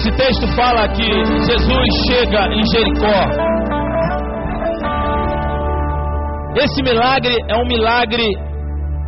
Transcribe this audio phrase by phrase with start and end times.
[0.00, 3.20] Esse texto fala que Jesus chega em Jericó.
[6.56, 8.24] Esse milagre é um milagre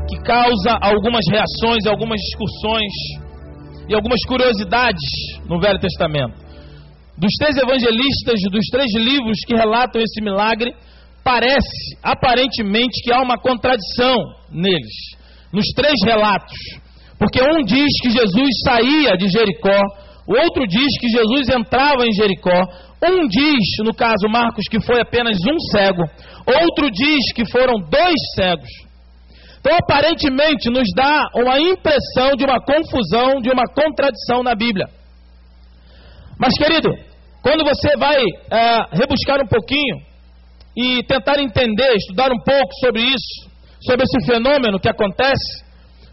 [0.06, 2.92] que causa algumas reações, algumas discussões
[3.88, 5.00] e algumas curiosidades
[5.48, 6.34] no Velho Testamento.
[7.16, 10.74] Dos três evangelistas, dos três livros que relatam esse milagre,
[11.24, 14.14] parece aparentemente que há uma contradição
[14.50, 15.16] neles,
[15.50, 16.52] nos três relatos.
[17.18, 19.80] Porque um diz que Jesus saía de Jericó,
[20.26, 22.64] o outro diz que Jesus entrava em Jericó,
[23.04, 26.02] um diz, no caso Marcos, que foi apenas um cego,
[26.46, 28.70] outro diz que foram dois cegos.
[29.58, 34.86] Então, aparentemente, nos dá uma impressão de uma confusão, de uma contradição na Bíblia.
[36.38, 36.90] Mas, querido,
[37.42, 39.98] quando você vai é, rebuscar um pouquinho
[40.76, 43.50] e tentar entender, estudar um pouco sobre isso,
[43.86, 45.64] sobre esse fenômeno que acontece,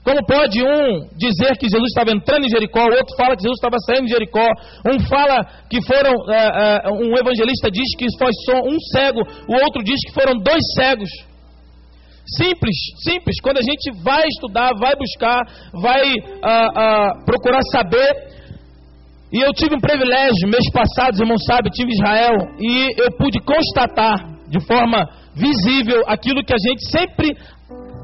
[0.04, 3.58] como pode um dizer que Jesus estava entrando em Jericó, o outro fala que Jesus
[3.58, 4.48] estava saindo de Jericó,
[4.88, 9.54] um fala que foram, é, é, um evangelista diz que foi só um cego, o
[9.64, 11.10] outro diz que foram dois cegos.
[12.38, 13.42] Simples, simples.
[13.42, 15.42] Quando a gente vai estudar, vai buscar,
[15.74, 18.30] vai ah, procurar saber.
[19.34, 23.40] E eu tive um privilégio, mês passado, os irmãos sabem, tive Israel, e eu pude
[23.42, 27.36] constatar de forma visível aquilo que a gente sempre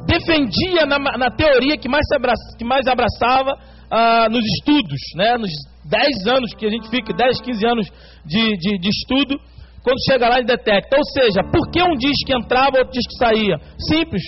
[0.06, 3.52] defendia na, na teoria que mais, abraça, que mais abraçava
[3.92, 5.38] ah, nos estudos, né?
[5.38, 5.52] nos
[5.86, 7.88] 10 anos que a gente fica, 10, 15 anos
[8.25, 9.39] de, de, de estudo
[9.84, 10.97] quando chega lá e detecta.
[10.97, 13.58] Ou seja, por que um diz que entrava, outro diz que saía?
[13.78, 14.23] Simples.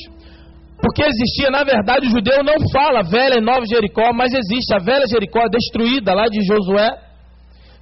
[0.80, 4.78] Porque existia, na verdade, o judeu não fala velha e nova Jericó, mas existe a
[4.78, 6.88] velha Jericó destruída lá de Josué,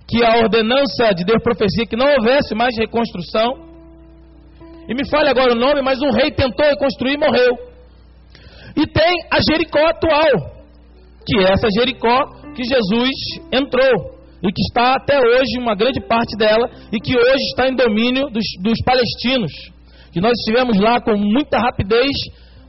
[0.08, 3.66] que a ordenança de Deus profecia que não houvesse mais reconstrução.
[4.88, 7.75] E me fale agora o nome, mas um rei tentou reconstruir e morreu.
[8.76, 10.52] E tem a Jericó atual,
[11.26, 13.10] que é essa Jericó que Jesus
[13.52, 17.76] entrou e que está até hoje, uma grande parte dela, e que hoje está em
[17.76, 19.52] domínio dos, dos palestinos.
[20.12, 22.12] Que nós estivemos lá com muita rapidez,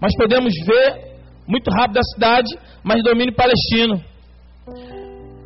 [0.00, 2.48] mas podemos ver muito rápido a cidade,
[2.82, 4.02] mas domínio palestino.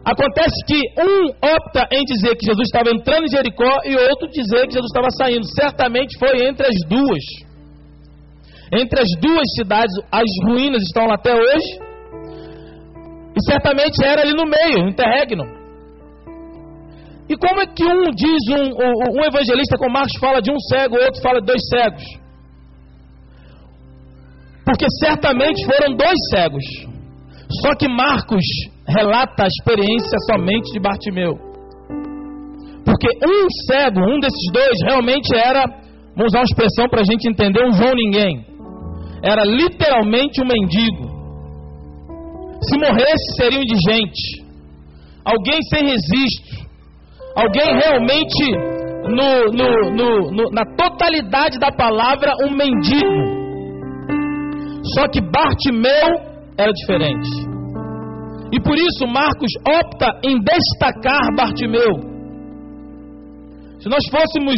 [0.05, 4.67] Acontece que um opta em dizer que Jesus estava entrando em Jericó e outro dizer
[4.67, 5.45] que Jesus estava saindo.
[5.55, 7.50] Certamente foi entre as duas.
[8.73, 11.81] Entre as duas cidades, as ruínas estão lá até hoje.
[13.35, 15.45] E certamente era ali no meio, no interregno.
[17.29, 20.97] E como é que um diz, um, um evangelista como Marcos fala de um cego,
[20.97, 22.03] o outro fala de dois cegos?
[24.65, 26.65] Porque certamente foram dois cegos.
[27.63, 28.45] Só que Marcos
[28.87, 31.39] relata a experiência somente de Bartimeu.
[32.85, 35.65] Porque um cego, um desses dois, realmente era,
[36.17, 38.50] vamos usar uma expressão para a gente entender, um João Ninguém.
[39.23, 41.21] Era literalmente um mendigo.
[42.63, 44.45] Se morresse, seria um indigente.
[45.25, 46.71] Alguém sem registro
[47.35, 48.51] Alguém realmente,
[49.05, 53.41] no, no, no, na totalidade da palavra, um mendigo.
[54.95, 56.21] Só que Bartimeu
[56.59, 57.29] era diferente.
[58.53, 62.11] E por isso Marcos opta em destacar Bartimeu.
[63.79, 64.57] Se nós fôssemos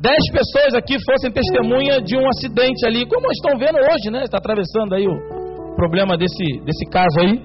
[0.00, 4.24] dez pessoas aqui fossem testemunha de um acidente ali, como estão vendo hoje, né?
[4.24, 7.40] Está atravessando aí o problema desse, desse caso aí,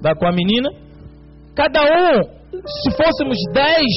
[0.00, 0.70] da, com a menina.
[1.54, 2.22] Cada um
[2.66, 3.90] se fôssemos dez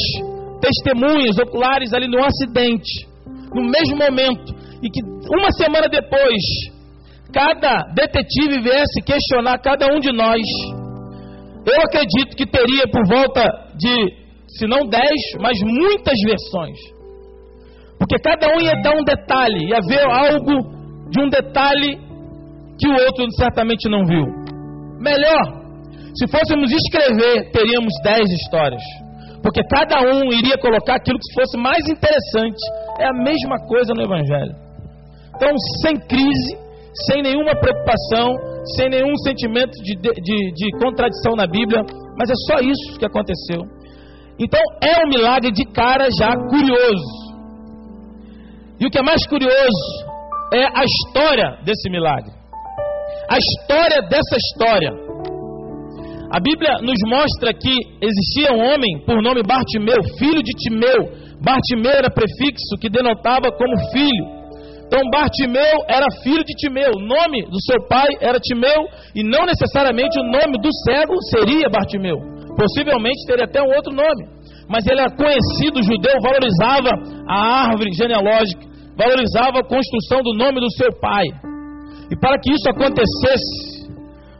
[0.61, 3.07] testemunhas oculares ali no acidente,
[3.53, 6.41] no mesmo momento, e que uma semana depois
[7.33, 10.41] cada detetive viesse questionar cada um de nós,
[11.65, 13.43] eu acredito que teria por volta
[13.75, 14.13] de,
[14.47, 16.96] se não dez, mas muitas versões.
[17.97, 21.97] Porque cada um ia dar um detalhe, ia ver algo de um detalhe
[22.79, 24.25] que o outro certamente não viu.
[24.99, 25.67] Melhor,
[26.15, 28.81] se fôssemos escrever, teríamos dez histórias.
[29.41, 32.59] Porque cada um iria colocar aquilo que fosse mais interessante.
[32.99, 34.55] É a mesma coisa no Evangelho.
[35.35, 35.49] Então,
[35.83, 36.57] sem crise,
[37.05, 38.33] sem nenhuma preocupação,
[38.75, 41.83] sem nenhum sentimento de, de, de contradição na Bíblia,
[42.17, 43.61] mas é só isso que aconteceu.
[44.39, 47.26] Então, é um milagre de cara já curioso.
[48.79, 49.85] E o que é mais curioso
[50.53, 52.31] é a história desse milagre.
[53.29, 54.91] A história dessa história.
[56.29, 61.09] A Bíblia nos mostra que existia um homem por nome Bartimeu, filho de Timeu.
[61.41, 64.37] Bartimeu era prefixo que denotava como filho.
[64.85, 66.91] Então Bartimeu era filho de Timeu.
[66.95, 71.69] O nome do seu pai era Timeu e não necessariamente o nome do cego seria
[71.69, 72.17] Bartimeu.
[72.55, 74.36] Possivelmente teria até um outro nome.
[74.69, 76.89] Mas ele era conhecido, judeu valorizava
[77.27, 78.65] a árvore genealógica,
[78.97, 81.25] valorizava a construção do nome do seu pai.
[82.11, 83.87] E para que isso acontecesse,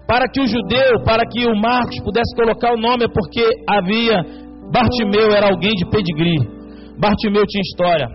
[0.08, 4.48] para que o judeu, para que o Marcos pudesse colocar o nome, é porque havia
[4.72, 6.40] Bartimeu era alguém de pedigree.
[7.00, 8.08] Bartimeu tinha história.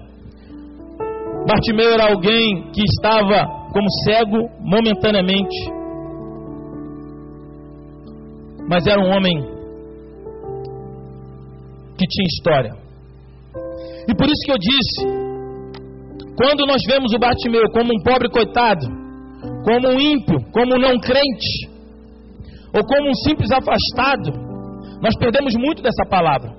[1.47, 5.57] Bartimeu era alguém que estava como cego momentaneamente.
[8.69, 9.35] Mas era um homem
[12.03, 12.73] que tinha história.
[14.09, 15.01] E por isso que eu disse:
[16.37, 18.87] quando nós vemos o Bartimeu como um pobre coitado,
[19.65, 21.71] como um ímpio, como um não crente,
[22.75, 24.33] ou como um simples afastado,
[25.01, 26.51] nós perdemos muito dessa palavra.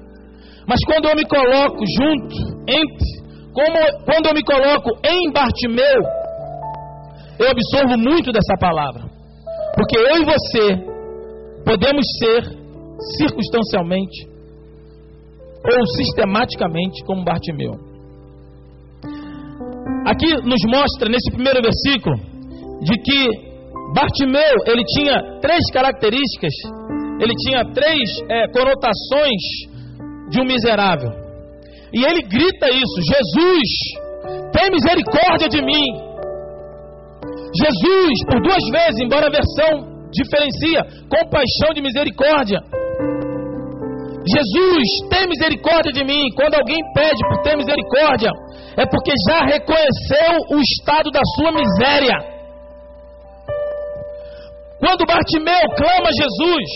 [0.66, 2.36] Mas quando eu me coloco junto,
[2.68, 3.10] entre,
[3.52, 6.02] como, quando eu me coloco em Bartimeu,
[7.40, 9.04] eu absorvo muito dessa palavra.
[9.76, 10.94] Porque eu e você
[11.66, 12.44] podemos ser
[13.18, 14.33] circunstancialmente
[15.66, 17.74] ou sistematicamente como Bartimeu.
[20.06, 22.16] Aqui nos mostra nesse primeiro versículo
[22.82, 23.54] de que
[23.96, 26.54] Bartimeu ele tinha três características,
[27.22, 29.42] ele tinha três é, conotações
[30.30, 31.12] de um miserável.
[31.94, 36.14] E ele grita isso: Jesus, tem misericórdia de mim.
[37.56, 42.60] Jesus, por duas vezes, embora a versão diferencia compaixão de misericórdia.
[44.26, 46.24] Jesus, tem misericórdia de mim.
[46.36, 48.32] Quando alguém pede por ter misericórdia,
[48.78, 52.34] é porque já reconheceu o estado da sua miséria.
[54.80, 56.70] Quando Bartimeu clama a Jesus,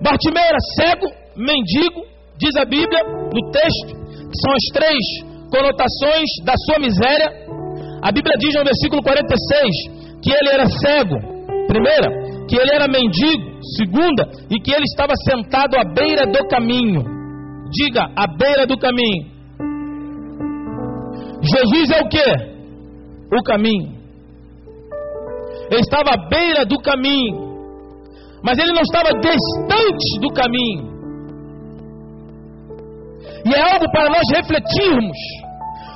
[0.00, 2.04] Bartimeu era cego, mendigo,
[2.36, 3.94] diz a Bíblia no texto,
[4.28, 5.04] que são as três
[5.50, 7.30] conotações da sua miséria.
[8.02, 11.16] A Bíblia diz no versículo 46 que ele era cego,
[11.66, 17.02] primeira, que ele era mendigo, segunda, e que ele estava sentado à beira do caminho.
[17.70, 19.34] Diga, à beira do caminho.
[21.42, 23.36] Jesus é o que?
[23.36, 23.94] O caminho.
[25.70, 27.54] Ele estava à beira do caminho,
[28.42, 30.94] mas ele não estava distante do caminho.
[33.46, 35.16] E é algo para nós refletirmos,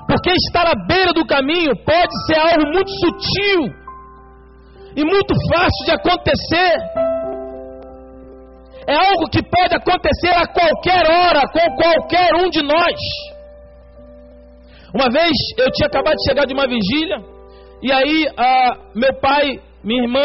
[0.07, 3.89] porque estar à beira do caminho pode ser algo muito sutil
[4.97, 7.18] e muito fácil de acontecer.
[8.89, 12.99] É algo que pode acontecer a qualquer hora, com qualquer um de nós.
[14.95, 17.19] Uma vez eu tinha acabado de chegar de uma vigília,
[17.83, 20.25] e aí ah, meu pai, minha irmã,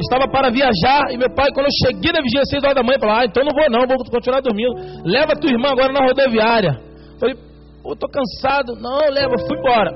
[0.00, 2.82] estava para viajar, e meu pai, quando eu cheguei na vigília às 6 horas da
[2.82, 4.72] manhã, falou: Ah, então não vou não, vou continuar dormindo.
[5.04, 6.80] Leva tua irmã agora na rodoviária.
[7.20, 7.36] Falei,
[7.82, 8.72] pô, tô cansado.
[8.80, 9.90] Não, leva, fui embora.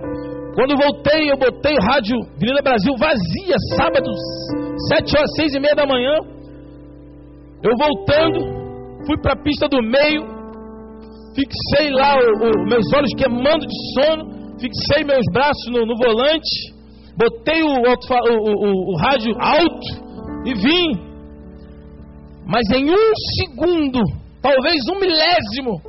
[0.55, 4.11] Quando voltei, eu botei o rádio Avenida Brasil vazia, sábado,
[4.91, 6.32] sete horas, seis e meia da manhã.
[7.63, 10.27] Eu voltando, fui para a pista do meio,
[11.35, 16.75] fixei lá os meus olhos queimando de sono, fixei meus braços no, no volante,
[17.17, 19.89] botei o, o, o, rádio alto
[20.45, 21.13] e vim.
[22.47, 24.01] Mas em um segundo,
[24.43, 25.81] talvez um milésimo,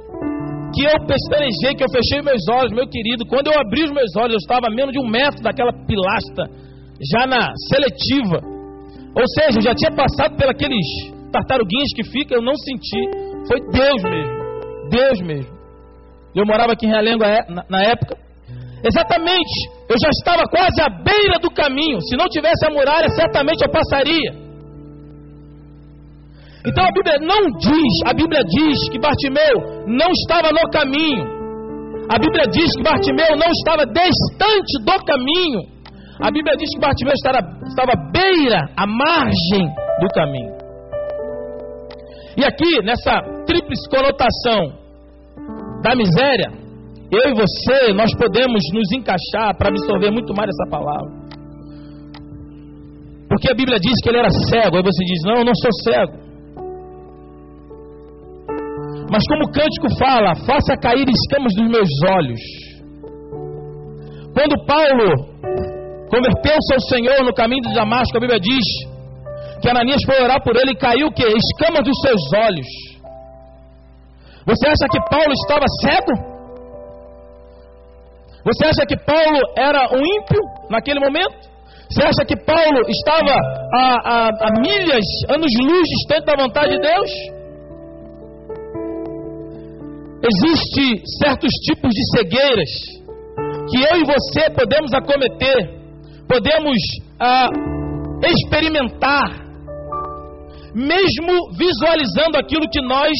[0.76, 3.26] que eu pestanejei, que eu fechei meus olhos, meu querido.
[3.26, 6.50] Quando eu abri os meus olhos, eu estava a menos de um metro daquela pilastra,
[7.14, 8.42] já na seletiva.
[9.16, 13.02] Ou seja, eu já tinha passado pelos tartaruguinhas que ficam, eu não senti.
[13.48, 14.44] Foi Deus mesmo.
[14.90, 15.54] Deus mesmo.
[16.36, 18.16] Eu morava aqui em Realengo é, na época.
[18.86, 19.56] Exatamente,
[19.90, 22.02] eu já estava quase à beira do caminho.
[22.02, 24.44] Se não tivesse a muralha, certamente eu passaria.
[26.66, 31.24] Então a Bíblia não diz, a Bíblia diz que Bartimeu não estava no caminho.
[32.10, 35.62] A Bíblia diz que Bartimeu não estava distante do caminho.
[36.22, 39.68] A Bíblia diz que Bartimeu estava, estava à beira, à margem
[40.00, 40.63] do caminho.
[42.36, 44.74] E aqui, nessa tríplice conotação
[45.84, 46.52] da miséria,
[47.12, 51.24] eu e você, nós podemos nos encaixar para absorver muito mais essa palavra.
[53.30, 55.72] Porque a Bíblia diz que ele era cego, aí você diz: Não, eu não sou
[55.84, 56.24] cego.
[59.12, 62.42] Mas como o cântico fala, faça cair escamas dos meus olhos.
[64.34, 65.34] Quando Paulo
[66.10, 68.93] converteu-se ao Senhor no caminho de Damasco, a Bíblia diz
[69.64, 71.24] que Ananias foi orar por ele e caiu o que?
[71.24, 72.68] Escamas dos seus olhos.
[74.46, 76.34] Você acha que Paulo estava cego?
[78.44, 81.48] Você acha que Paulo era um ímpio naquele momento?
[81.90, 83.36] Você acha que Paulo estava
[83.74, 87.12] a, a, a milhas, anos-luz distante da vontade de Deus?
[90.28, 92.70] Existem certos tipos de cegueiras
[93.70, 95.80] que eu e você podemos acometer,
[96.28, 96.78] podemos
[97.18, 97.48] ah,
[98.28, 99.43] experimentar,
[100.74, 103.14] mesmo visualizando aquilo que nós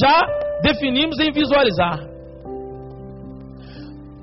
[0.00, 0.20] já
[0.62, 1.98] definimos em visualizar.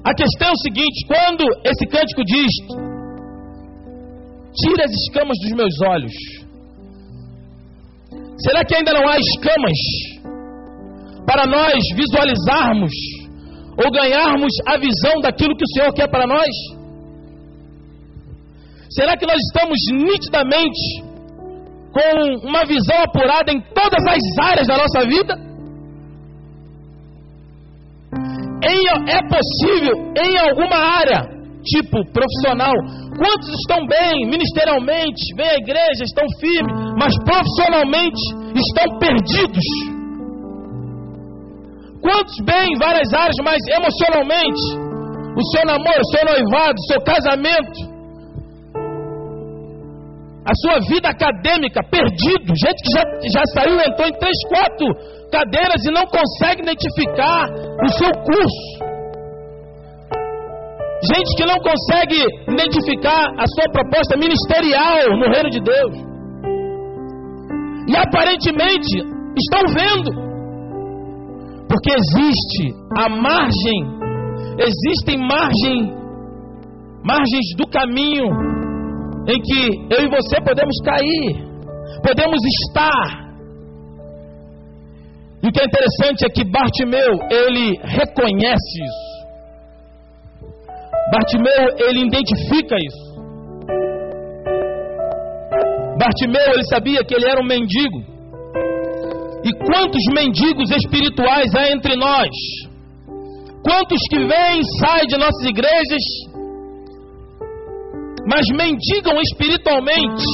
[0.03, 2.51] A questão é o seguinte: quando esse cântico diz,
[4.55, 6.13] tira as escamas dos meus olhos,
[8.39, 9.79] será que ainda não há escamas
[11.25, 12.93] para nós visualizarmos
[13.83, 16.49] ou ganharmos a visão daquilo que o Senhor quer para nós?
[18.89, 21.03] Será que nós estamos nitidamente
[21.97, 25.33] com uma visão apurada em todas as áreas da nossa vida?
[28.61, 31.21] Em, é possível em alguma área,
[31.63, 32.73] tipo profissional,
[33.17, 38.21] quantos estão bem ministerialmente, vêm à igreja, estão firmes, mas profissionalmente
[38.53, 39.65] estão perdidos?
[42.01, 44.61] Quantos bem em várias áreas, mas emocionalmente,
[45.35, 47.96] o seu namoro, o seu noivado, o seu casamento,
[50.47, 53.03] a sua vida acadêmica, perdido, gente que já,
[53.35, 54.87] já saiu, entrou em três, quatro
[55.29, 57.49] cadeiras e não consegue identificar
[57.83, 58.87] o seu curso.
[61.03, 65.93] Gente que não consegue identificar a sua proposta ministerial no reino de Deus.
[67.89, 69.03] E aparentemente
[69.37, 70.27] estão vendo.
[71.67, 73.79] Porque existe a margem,
[74.59, 75.93] existem margem,
[77.03, 78.56] margens do caminho
[79.27, 81.47] em que eu e você podemos cair,
[82.01, 83.27] podemos estar.
[85.43, 89.17] E o que é interessante é que Bartimeu, ele reconhece isso.
[91.11, 93.07] Bartimeu, ele identifica isso.
[95.99, 97.99] Bartimeu, ele sabia que ele era um mendigo.
[99.43, 102.29] E quantos mendigos espirituais há entre nós?
[103.63, 106.36] Quantos que vêm e saem de nossas igrejas
[108.27, 110.27] mas mendigam espiritualmente,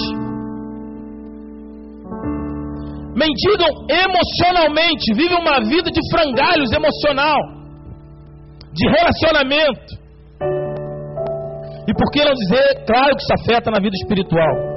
[3.16, 7.38] mendigam emocionalmente, vivem uma vida de frangalhos emocional,
[8.74, 10.02] de relacionamento.
[11.88, 14.74] E por que não dizer, claro que isso afeta na vida espiritual.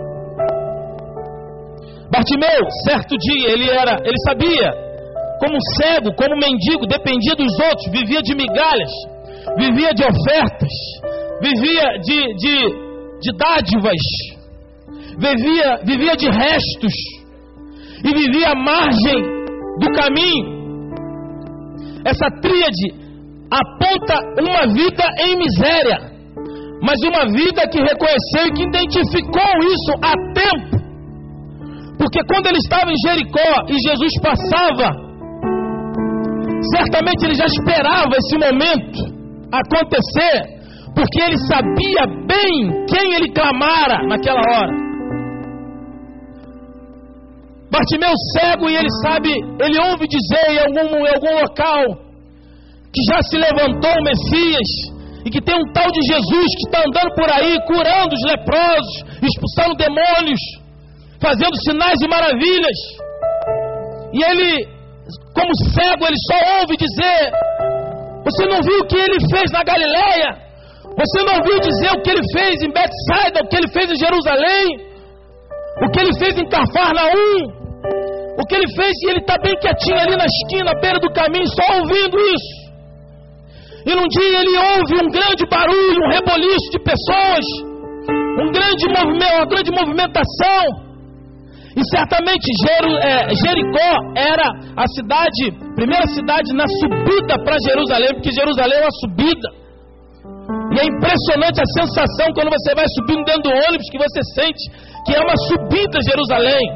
[2.13, 4.71] Bartimeu, certo dia, ele era, ele sabia,
[5.41, 8.91] como cego, como mendigo, dependia dos outros, vivia de migalhas,
[9.57, 10.73] vivia de ofertas,
[11.41, 12.86] vivia de, de
[13.21, 14.03] de dádivas,
[15.19, 16.95] vivia, vivia de restos
[18.05, 19.23] e vivia à margem
[19.81, 20.57] do caminho.
[22.05, 23.07] Essa tríade
[23.51, 25.99] aponta uma vida em miséria,
[26.83, 30.77] mas uma vida que reconheceu e que identificou isso a tempo.
[31.99, 34.93] Porque quando ele estava em Jericó e Jesus passava,
[36.77, 39.17] certamente ele já esperava esse momento
[39.51, 40.56] acontecer
[40.97, 44.73] porque ele sabia bem quem ele clamara naquela hora.
[47.71, 51.85] Bartimeu cego e ele sabe, ele ouve dizer em algum, em algum local
[52.95, 56.81] que já se levantou o Messias e que tem um tal de Jesus que está
[56.81, 60.41] andando por aí curando os leprosos, expulsando demônios,
[61.21, 62.79] fazendo sinais e maravilhas.
[64.15, 64.67] E ele,
[65.35, 67.33] como cego, ele só ouve dizer:
[68.25, 70.46] Você não viu o que ele fez na Galileia?
[70.97, 73.99] Você não ouviu dizer o que ele fez em Betsaida, o que ele fez em
[74.00, 74.67] Jerusalém,
[75.85, 77.57] o que ele fez em Cafarnaum,
[78.41, 81.12] o que ele fez e ele está bem quietinho ali na esquina, à beira do
[81.12, 82.67] caminho, só ouvindo isso.
[83.85, 87.45] E num dia ele ouve um grande barulho, um reboliço de pessoas,
[88.41, 90.87] um grande movimento, uma grande movimentação.
[91.76, 92.49] E certamente
[93.05, 98.97] é, Jericó era a cidade, primeira cidade na subida para Jerusalém, porque Jerusalém é uma
[99.05, 99.66] subida.
[100.76, 104.61] E é impressionante a sensação quando você vai subindo dentro do ônibus que você sente
[105.06, 106.66] que é uma subida a Jerusalém.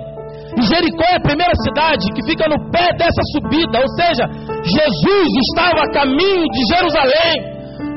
[0.56, 4.24] E Jericó é a primeira cidade que fica no pé dessa subida, ou seja,
[4.64, 7.36] Jesus estava a caminho de Jerusalém.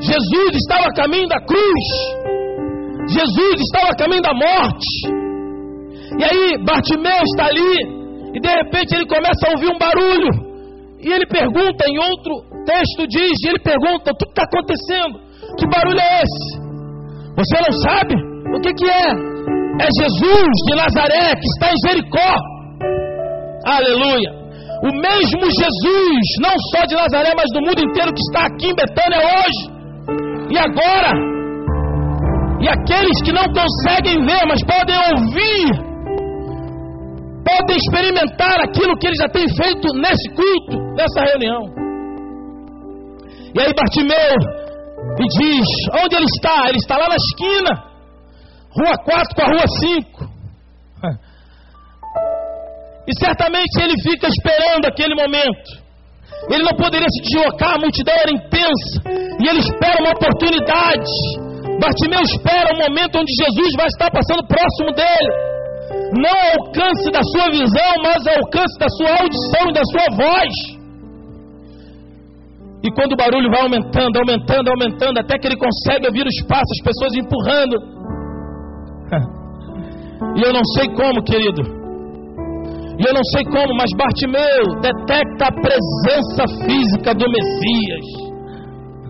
[0.00, 1.86] Jesus estava a caminho da cruz.
[3.08, 4.90] Jesus estava a caminho da morte.
[6.20, 10.30] E aí Bartimeu está ali e de repente ele começa a ouvir um barulho.
[11.00, 12.34] E ele pergunta, em outro
[12.64, 15.23] texto diz, ele pergunta: o que está acontecendo?
[15.58, 16.64] Que barulho é esse?
[17.36, 18.14] Você não sabe?
[18.54, 19.34] O que, que é?
[19.80, 22.32] É Jesus de Nazaré que está em Jericó.
[23.66, 24.30] Aleluia.
[24.82, 28.74] O mesmo Jesus, não só de Nazaré, mas do mundo inteiro que está aqui em
[28.74, 29.74] Betânia hoje.
[30.50, 31.34] E agora?
[32.60, 35.94] E aqueles que não conseguem ver, mas podem ouvir,
[37.44, 41.62] podem experimentar aquilo que ele já tem feito nesse culto, nessa reunião.
[43.54, 44.63] E aí Bartimeu
[45.18, 45.66] e diz:
[46.02, 46.68] Onde ele está?
[46.68, 47.70] Ele está lá na esquina,
[48.70, 50.34] rua 4 com a rua 5.
[53.06, 55.84] E certamente ele fica esperando aquele momento.
[56.50, 58.96] Ele não poderia se deslocar, a multidão era intensa.
[59.40, 61.12] E ele espera uma oportunidade.
[61.80, 65.32] Bartimeu espera o um momento onde Jesus vai estar passando próximo dele.
[66.16, 70.83] Não alcance da sua visão, mas alcance da sua audição e da sua voz.
[72.84, 76.76] E quando o barulho vai aumentando, aumentando, aumentando, até que ele consegue ouvir os passos,
[76.78, 77.76] as pessoas empurrando.
[80.36, 81.62] E eu não sei como, querido.
[82.98, 88.06] E eu não sei como, mas Bartimeu detecta a presença física do Messias.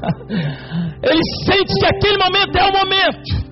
[1.05, 3.45] Ele sente que aquele momento é o momento.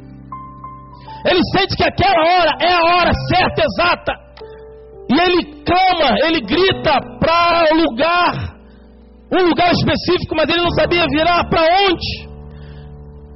[1.26, 4.12] Ele sente que aquela hora é a hora certa, exata.
[5.11, 8.57] E ele clama, ele grita para o lugar,
[9.33, 12.33] um lugar específico, mas ele não sabia virar para onde.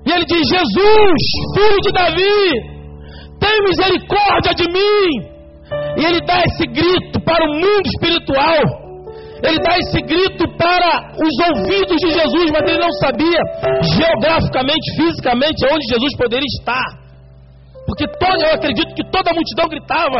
[0.06, 1.22] E ele diz: Jesus,
[1.54, 2.76] filho de Davi,
[3.40, 5.36] tem misericórdia de mim.
[5.98, 8.86] E ele dá esse grito para o mundo espiritual.
[9.42, 13.40] Ele dá esse grito para os ouvidos de Jesus, mas ele não sabia
[13.82, 17.05] geograficamente, fisicamente, onde Jesus poderia estar.
[17.86, 20.18] Porque todo, eu acredito que toda a multidão gritava: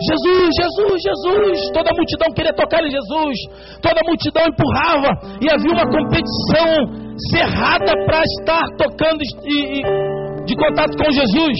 [0.00, 1.70] Jesus, Jesus, Jesus.
[1.72, 3.36] Toda a multidão queria tocar em Jesus.
[3.82, 5.10] Toda a multidão empurrava.
[5.40, 11.58] E havia uma competição cerrada para estar tocando e, e, de contato com Jesus.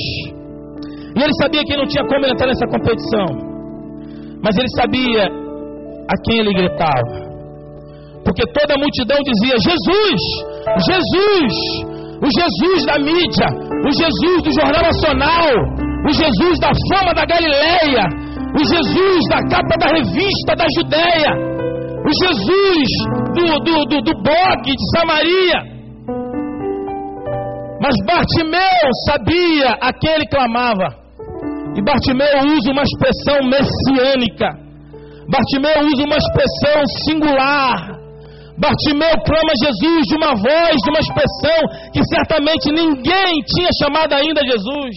[1.14, 3.26] E ele sabia que não tinha como entrar nessa competição.
[4.42, 5.28] Mas ele sabia
[6.08, 7.32] a quem ele gritava.
[8.24, 10.20] Porque toda a multidão dizia: Jesus,
[10.88, 11.91] Jesus,
[12.22, 13.48] o Jesus da mídia,
[13.82, 15.48] o Jesus do Jornal Nacional,
[16.06, 18.06] o Jesus da fama da Galileia,
[18.54, 21.32] o Jesus da capa da revista da Judéia,
[21.98, 22.88] o Jesus
[23.34, 25.72] do, do, do, do blog de Samaria.
[27.82, 30.94] Mas Bartimeu sabia a quem ele clamava.
[31.74, 34.46] E Bartimeu usa uma expressão messiânica.
[35.28, 38.01] Bartimeu usa uma expressão singular.
[38.58, 41.60] Bartimeu clama Jesus de uma voz, de uma expressão
[41.92, 44.94] que certamente ninguém tinha chamado ainda Jesus.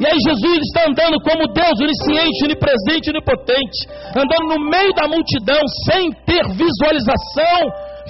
[0.00, 3.78] E aí Jesus está andando como Deus onisciente, onipresente, onipotente,
[4.16, 7.60] andando no meio da multidão sem ter visualização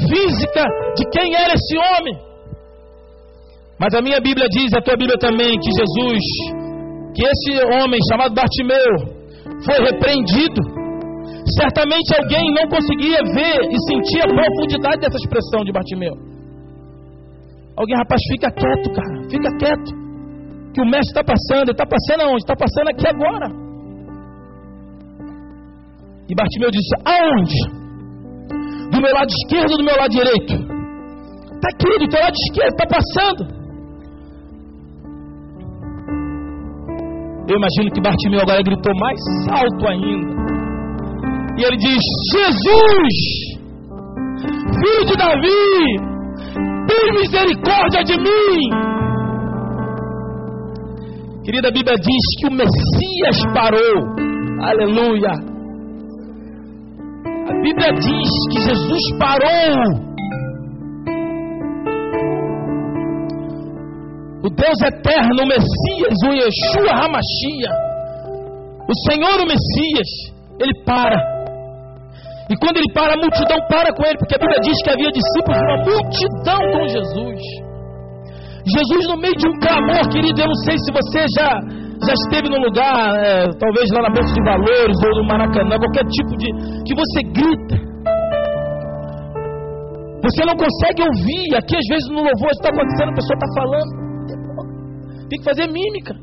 [0.09, 0.65] física
[0.97, 2.17] de quem era esse homem.
[3.79, 6.23] Mas a minha Bíblia diz, a tua Bíblia também, que Jesus,
[7.15, 9.21] que esse homem chamado Bartimeu,
[9.65, 10.80] foi repreendido
[11.59, 16.15] Certamente alguém não conseguia ver e sentir a profundidade dessa expressão de Bartimeu.
[17.77, 20.01] Alguém, rapaz, fica quieto, cara, fica quieto.
[20.75, 22.43] Que o mestre está passando, ele está passando aonde?
[22.43, 23.49] Está passando aqui agora.
[26.29, 27.81] E Bartimeu disse: Aonde?
[28.93, 30.53] Do meu lado esquerdo ou do meu lado direito?
[30.53, 33.61] Está aqui, do teu lado esquerdo, está passando.
[37.49, 40.50] Eu imagino que Bartimeu agora gritou mais alto ainda.
[41.59, 43.17] E ele diz: Jesus,
[44.81, 46.11] filho de Davi,
[46.87, 48.91] tem misericórdia de mim.
[51.45, 54.31] Querida, a Bíblia diz que o Messias parou.
[54.63, 55.31] Aleluia.
[57.49, 60.11] A Bíblia diz que Jesus parou.
[64.43, 67.71] O Deus eterno, o Messias, o Yeshua Hamashia,
[68.89, 70.09] o Senhor, o Messias,
[70.61, 71.40] ele para.
[72.51, 75.11] E quando ele para, a multidão para com ele, porque a Bíblia diz que havia
[75.15, 77.43] discípulos, uma multidão com Jesus.
[78.67, 81.49] Jesus, no meio de um clamor, querido, eu não sei se você já,
[82.03, 86.03] já esteve num lugar, é, talvez lá na Bolsa de Valores ou no Maracanã, qualquer
[86.11, 86.51] tipo de.
[86.83, 87.77] que você grita.
[90.27, 91.55] Você não consegue ouvir.
[91.55, 93.91] Aqui, às vezes, no louvor está acontecendo, a pessoa está falando.
[95.31, 96.15] Tem que fazer mímica.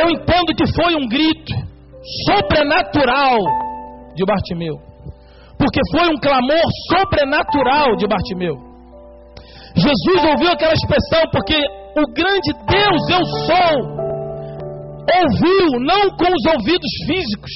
[0.00, 1.52] Eu entendo que foi um grito
[2.24, 3.65] sobrenatural
[4.16, 4.74] de Bartimeu.
[5.58, 8.56] Porque foi um clamor sobrenatural de Bartimeu.
[9.76, 11.56] Jesus ouviu aquela expressão porque
[11.96, 14.06] o grande Deus eu sou
[15.06, 17.52] ouviu não com os ouvidos físicos,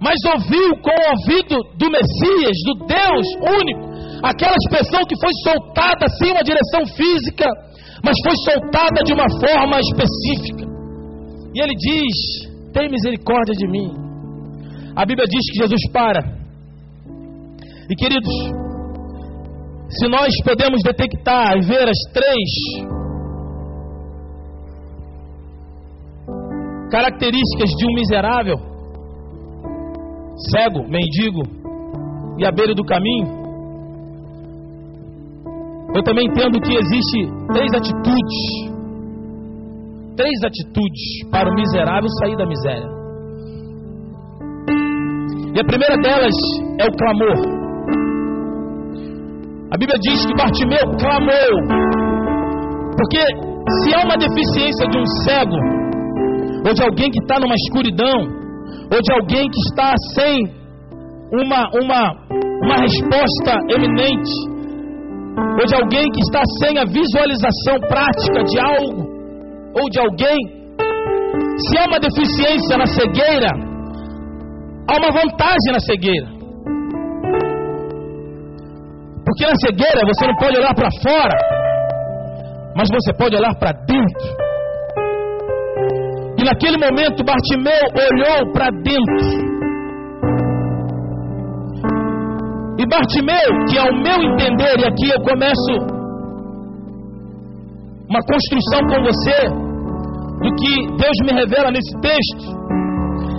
[0.00, 3.26] mas ouviu com o ouvido do Messias, do Deus
[3.60, 3.94] único.
[4.22, 7.46] Aquela expressão que foi soltada sem uma direção física,
[8.02, 10.64] mas foi soltada de uma forma específica.
[11.54, 14.03] E ele diz: Tem misericórdia de mim.
[14.96, 16.20] A Bíblia diz que Jesus para.
[17.90, 18.32] E queridos,
[19.88, 22.50] se nós podemos detectar e ver as três
[26.90, 28.56] características de um miserável,
[30.50, 31.42] cego, mendigo
[32.38, 33.44] e à beira do caminho,
[35.94, 38.36] eu também entendo que existe três atitudes,
[40.16, 43.03] três atitudes para o miserável sair da miséria.
[45.54, 46.34] E a primeira delas
[46.80, 47.38] é o clamor.
[49.70, 51.52] A Bíblia diz que Bartimeu clamou.
[52.96, 55.56] Porque se há uma deficiência de um cego,
[56.66, 58.18] ou de alguém que está numa escuridão,
[58.90, 60.42] ou de alguém que está sem
[61.32, 62.02] uma, uma,
[62.62, 64.34] uma resposta eminente,
[65.60, 69.08] ou de alguém que está sem a visualização prática de algo,
[69.80, 70.64] ou de alguém.
[71.58, 73.73] Se há uma deficiência na cegueira,
[74.88, 76.28] há uma vantagem na cegueira.
[79.24, 81.36] Porque na cegueira você não pode olhar para fora,
[82.76, 84.44] mas você pode olhar para dentro.
[86.38, 89.54] E naquele momento Bartimeu olhou para dentro.
[92.78, 95.94] E Bartimeu, que ao meu entender, e aqui eu começo
[98.08, 99.64] uma construção com você,
[100.42, 102.64] do que Deus me revela nesse texto,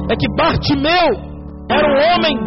[0.10, 1.35] é que Bartimeu
[1.69, 2.38] era um homem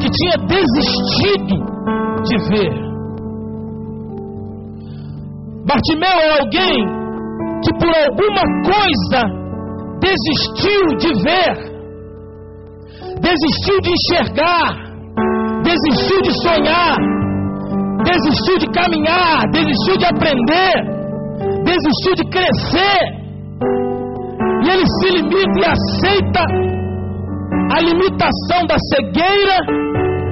[0.00, 1.56] que tinha desistido
[2.24, 2.84] de ver.
[5.66, 6.84] Bartimeu é alguém
[7.62, 9.44] que por alguma coisa
[10.00, 11.74] desistiu de ver,
[13.20, 14.74] desistiu de enxergar,
[15.62, 16.96] desistiu de sonhar,
[18.04, 20.74] desistiu de caminhar, desistiu de aprender,
[21.64, 23.24] desistiu de crescer.
[24.62, 26.73] E ele se limita e aceita
[27.72, 29.58] a limitação da cegueira,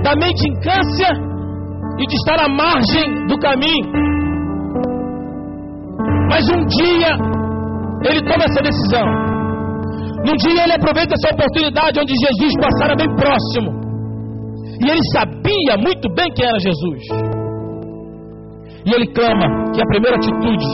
[0.03, 1.09] da mendicância
[1.99, 3.87] e de estar à margem do caminho.
[6.29, 7.17] Mas um dia
[8.05, 9.07] ele toma essa decisão.
[10.25, 13.71] Num dia ele aproveita essa oportunidade onde Jesus passara bem próximo.
[14.81, 17.03] E ele sabia muito bem quem era Jesus.
[18.87, 20.67] E ele clama que é a primeira atitude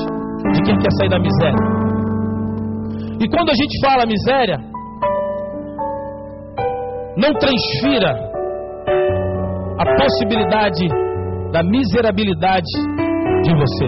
[0.53, 1.79] de quem quer sair da miséria.
[3.21, 4.59] E quando a gente fala miséria,
[7.19, 8.11] não transfira
[9.79, 10.89] a possibilidade
[11.53, 12.73] da miserabilidade
[13.43, 13.87] de você.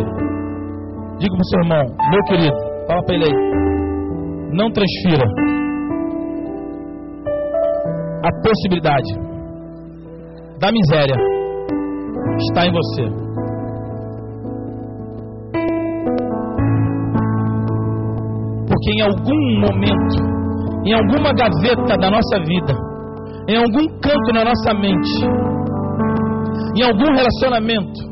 [1.18, 4.50] Diga para o seu irmão, meu querido, fala para ele aí.
[4.52, 5.24] Não transfira
[8.22, 9.14] a possibilidade
[10.58, 11.16] da miséria
[12.38, 13.02] está em você.
[18.68, 20.16] Porque em algum momento,
[20.84, 22.89] em alguma gaveta da nossa vida,
[23.48, 25.10] em algum canto na nossa mente,
[26.76, 28.10] em algum relacionamento,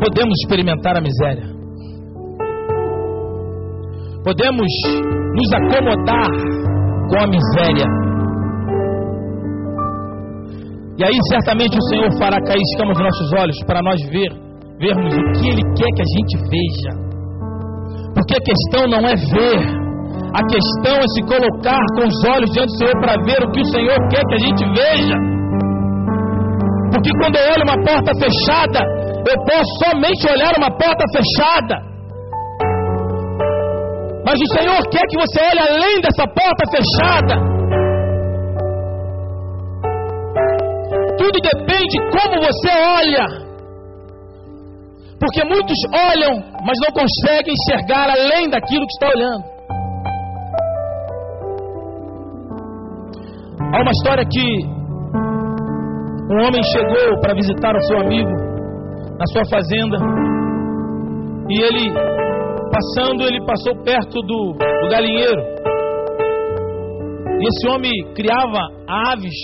[0.00, 1.56] podemos experimentar a miséria.
[4.24, 4.66] Podemos
[5.34, 6.30] nos acomodar
[7.08, 7.86] com a miséria.
[10.98, 14.32] E aí certamente o Senhor fará cair escamas nos nossos olhos para nós ver,
[14.80, 17.06] vermos o que Ele quer que a gente veja.
[18.14, 19.85] Porque a questão não é ver,
[20.34, 23.60] a questão é se colocar com os olhos diante do Senhor para ver o que
[23.60, 25.16] o Senhor quer que a gente veja.
[26.92, 28.80] Porque quando eu olho uma porta fechada,
[29.28, 31.76] eu posso somente olhar uma porta fechada.
[34.24, 37.34] Mas o Senhor quer que você olhe além dessa porta fechada.
[41.16, 43.46] Tudo depende de como você olha.
[45.18, 49.55] Porque muitos olham, mas não conseguem enxergar além daquilo que está olhando.
[53.76, 54.66] Há uma história que
[56.32, 58.30] um homem chegou para visitar o seu amigo
[59.18, 59.98] na sua fazenda.
[61.50, 61.92] E ele,
[62.72, 65.42] passando, ele passou perto do, do galinheiro.
[67.38, 68.60] E esse homem criava
[69.12, 69.36] aves.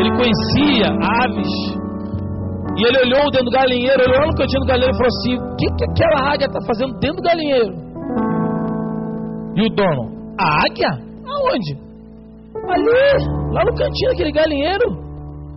[0.00, 0.88] Ele conhecia
[1.22, 1.52] aves.
[2.78, 5.56] E ele olhou dentro do galinheiro, olhou no cantinho do galinheiro e falou assim: O
[5.56, 7.74] que, que aquela águia está fazendo dentro do galinheiro?
[9.56, 10.88] E o dono: A águia?
[11.26, 11.87] Aonde?
[12.70, 15.08] Ali, lá no cantinho daquele galinheiro.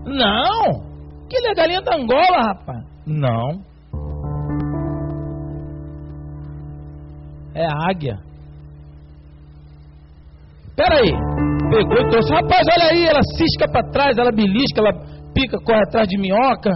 [0.06, 0.91] Não,
[1.32, 2.84] Aquele é galinha da Angola, rapaz.
[3.08, 3.63] Não.
[7.56, 8.19] É águia.
[10.76, 11.12] Pera aí.
[11.69, 12.34] Pegou e trouxe.
[12.34, 13.06] Rapaz, olha aí.
[13.06, 14.91] Ela cisca para trás, ela belisca, ela
[15.34, 16.71] pica, corre atrás de minhoca.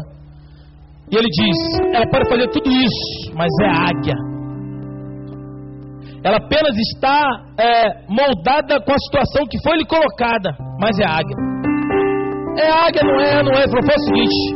[1.12, 4.35] E ele diz: Ela pode fazer tudo isso, mas é águia.
[6.26, 7.22] Ela apenas está
[7.56, 11.38] é, moldada com a situação que foi lhe colocada, mas é águia.
[12.58, 13.68] É águia, não é, não é.
[13.70, 14.56] Falou, foi o seguinte: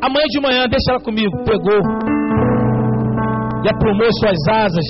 [0.00, 1.32] amanhã de manhã, deixa ela comigo.
[1.44, 1.80] Pegou
[3.64, 4.86] e aprumou suas asas,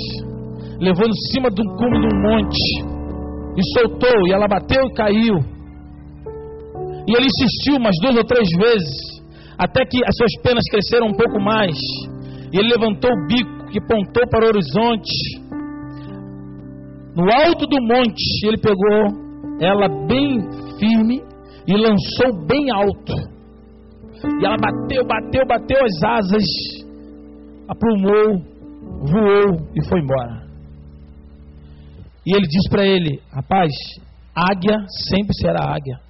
[0.78, 2.84] levou em cima de um cume de um monte
[3.56, 4.28] e soltou.
[4.28, 5.38] E ela bateu e caiu.
[7.08, 9.22] E ele insistiu umas duas ou três vezes,
[9.56, 11.78] até que as suas penas cresceram um pouco mais.
[12.52, 15.43] E ele levantou o bico que pontou para o horizonte.
[17.14, 19.24] No alto do monte, ele pegou
[19.60, 20.40] ela bem
[20.78, 21.22] firme
[21.66, 23.14] e lançou bem alto.
[24.40, 26.44] E ela bateu, bateu, bateu as asas,
[27.68, 28.38] aprumou,
[29.02, 30.44] voou e foi embora.
[32.26, 33.70] E ele disse para ele: Rapaz,
[34.34, 34.76] Águia
[35.08, 36.00] sempre será águia.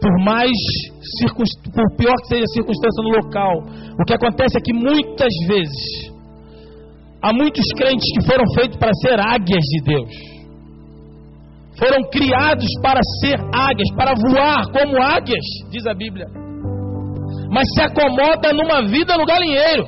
[0.00, 0.50] Por mais
[1.72, 3.52] por pior que seja a circunstância no local,
[3.98, 6.13] o que acontece é que muitas vezes
[7.24, 10.34] há muitos crentes que foram feitos para ser águias de Deus.
[11.78, 16.26] Foram criados para ser águias, para voar como águias, diz a Bíblia.
[17.50, 19.86] Mas se acomoda numa vida no galinheiro.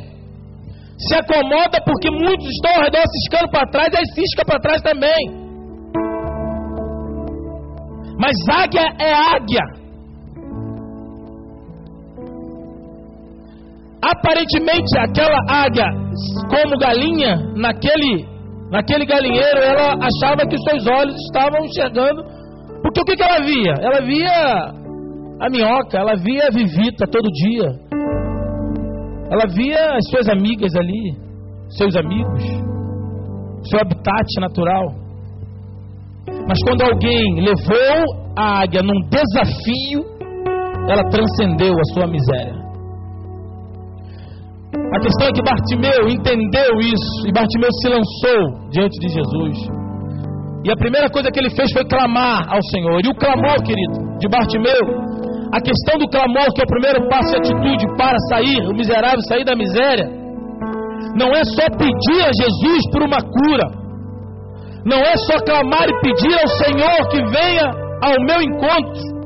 [0.99, 4.81] Se acomoda porque muitos estão ao redor ciscando para trás, e aí cisca para trás
[4.81, 5.47] também.
[8.19, 9.86] Mas águia é águia.
[14.11, 15.87] Aparentemente, aquela águia,
[16.49, 18.37] como galinha, naquele
[18.71, 22.25] Naquele galinheiro, ela achava que seus olhos estavam enxergando.
[22.83, 23.75] Porque o que, que ela via?
[23.81, 24.75] Ela via
[25.41, 27.69] a minhoca, ela via a vivita todo dia.
[29.31, 31.15] Ela via as suas amigas ali,
[31.69, 32.43] seus amigos,
[33.71, 34.95] seu habitat natural.
[36.49, 38.05] Mas quando alguém levou
[38.37, 40.05] a águia num desafio,
[40.89, 42.66] ela transcendeu a sua miséria.
[44.95, 49.57] A questão é que Bartimeu entendeu isso e Bartimeu se lançou diante de Jesus.
[50.65, 53.01] E a primeira coisa que ele fez foi clamar ao Senhor.
[53.05, 54.83] E o clamor, querido, de Bartimeu,
[55.53, 59.21] a questão do clamor, que é o primeiro passo de atitude para sair, o miserável
[59.29, 60.07] sair da miséria,
[61.15, 63.67] não é só pedir a Jesus por uma cura,
[64.85, 67.67] não é só clamar e pedir ao Senhor que venha
[68.03, 69.17] ao meu encontro,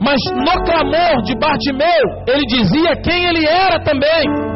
[0.00, 4.49] mas no clamor de Bartimeu, ele dizia quem ele era também.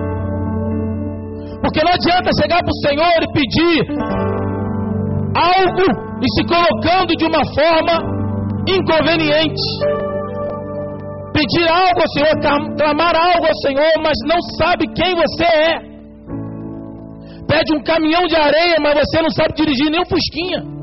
[1.64, 3.80] Porque não adianta chegar para o Senhor e pedir
[5.34, 5.86] algo
[6.20, 7.94] e se colocando de uma forma
[8.68, 9.64] inconveniente.
[11.32, 12.38] Pedir algo ao Senhor,
[12.76, 15.78] clamar algo ao Senhor, mas não sabe quem você é.
[17.48, 20.73] Pede um caminhão de areia, mas você não sabe dirigir nem um fusquinha.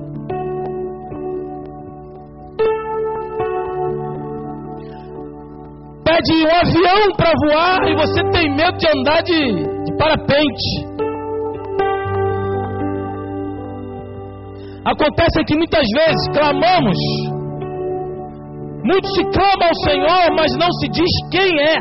[6.22, 10.92] Pede um avião para voar e você tem medo de andar de parapente.
[14.86, 16.98] Acontece que muitas vezes clamamos,
[18.84, 21.78] muitos se clamam ao Senhor, mas não se diz quem é.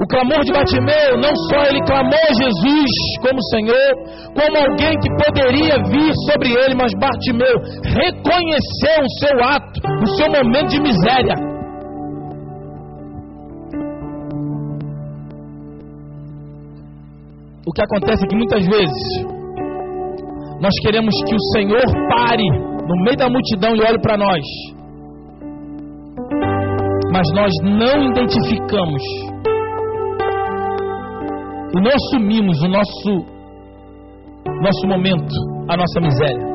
[0.00, 3.92] O clamor de Batimeu, não só ele clamou a Jesus como Senhor,
[4.32, 10.30] como alguém que poderia vir sobre ele, mas Bartimeu reconheceu o seu ato, o seu
[10.30, 11.47] momento de miséria.
[17.68, 19.26] O que acontece é que muitas vezes
[20.58, 24.42] nós queremos que o Senhor pare no meio da multidão e olhe para nós,
[27.12, 29.02] mas nós não identificamos
[31.76, 33.38] e não assumimos o nosso
[34.62, 35.34] nosso momento,
[35.68, 36.46] a nossa miséria,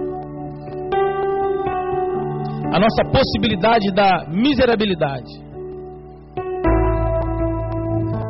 [2.73, 5.31] a nossa possibilidade da miserabilidade.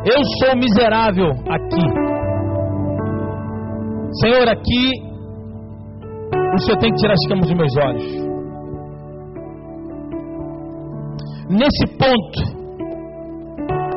[0.06, 2.12] Eu sou miserável aqui.
[4.21, 4.91] Senhor, aqui
[6.54, 8.23] o Senhor tem que tirar as escamas dos meus olhos.
[11.49, 12.39] Nesse ponto,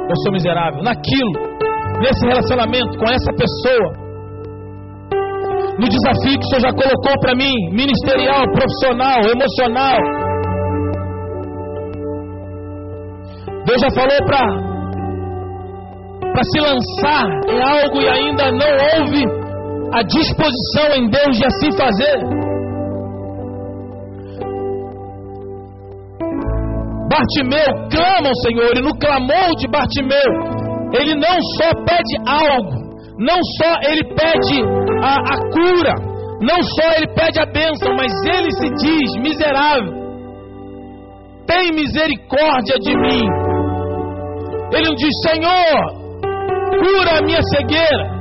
[0.08, 0.82] eu sou miserável.
[0.82, 1.32] Naquilo,
[2.00, 4.06] nesse relacionamento com essa pessoa,
[5.78, 9.98] no desafio que o Senhor já colocou para mim, ministerial, profissional, emocional.
[13.66, 14.76] Deus já falou para
[16.32, 19.45] para se lançar em algo e ainda não houve
[19.92, 22.46] a disposição em Deus de assim fazer.
[27.08, 30.30] Bartimeu clama ao Senhor, e no clamor de Bartimeu,
[30.92, 32.86] ele não só pede algo,
[33.18, 34.62] não só ele pede
[35.02, 35.94] a, a cura,
[36.40, 40.06] não só ele pede a bênção, mas ele se diz miserável.
[41.46, 43.26] Tem misericórdia de mim.
[44.72, 46.06] Ele diz, Senhor,
[46.78, 48.15] cura a minha cegueira.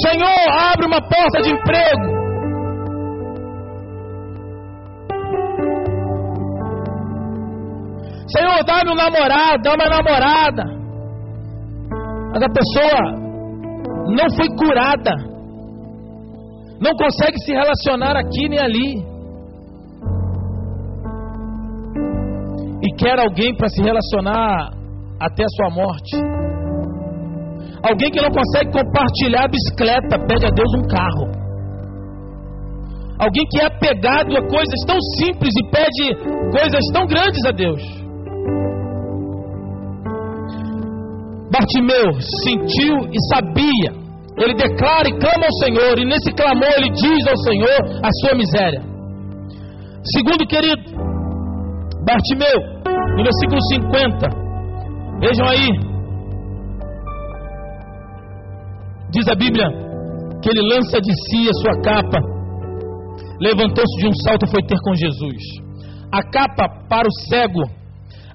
[0.00, 2.22] Senhor, abre uma porta de emprego.
[8.26, 10.64] Senhor, dá-me um namorado, dá uma namorada.
[12.32, 13.22] Mas a pessoa
[14.06, 15.12] não foi curada.
[16.80, 19.04] Não consegue se relacionar aqui nem ali.
[22.82, 24.70] E quer alguém para se relacionar
[25.20, 26.41] até a sua morte.
[27.82, 31.42] Alguém que não consegue compartilhar a bicicleta, pede a Deus um carro.
[33.18, 36.14] Alguém que é apegado a coisas tão simples e pede
[36.50, 37.82] coisas tão grandes a Deus.
[41.50, 44.02] Bartimeu sentiu e sabia.
[44.38, 48.36] Ele declara e clama ao Senhor, e nesse clamor ele diz ao Senhor a sua
[48.36, 48.82] miséria.
[50.14, 50.82] Segundo, querido,
[52.06, 52.58] Bartimeu,
[53.16, 54.28] no versículo 50,
[55.20, 55.91] vejam aí,
[59.12, 59.68] diz a Bíblia
[60.42, 62.18] que ele lança de si a sua capa,
[63.40, 65.42] levantou-se de um salto e foi ter com Jesus.
[66.12, 67.62] A capa para o cego,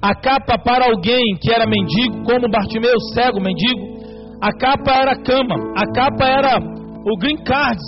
[0.01, 3.97] a capa para alguém que era mendigo, como Bartimeu, cego, mendigo,
[4.41, 7.81] a capa era a cama, a capa era o green card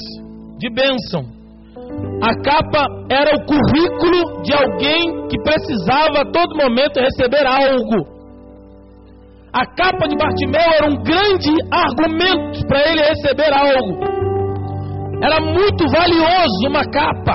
[0.58, 1.40] de bênção.
[2.22, 8.19] A capa era o currículo de alguém que precisava a todo momento receber algo.
[9.52, 14.20] A capa de Bartimeu era um grande argumento para ele receber algo.
[15.24, 17.34] Era muito valioso uma capa.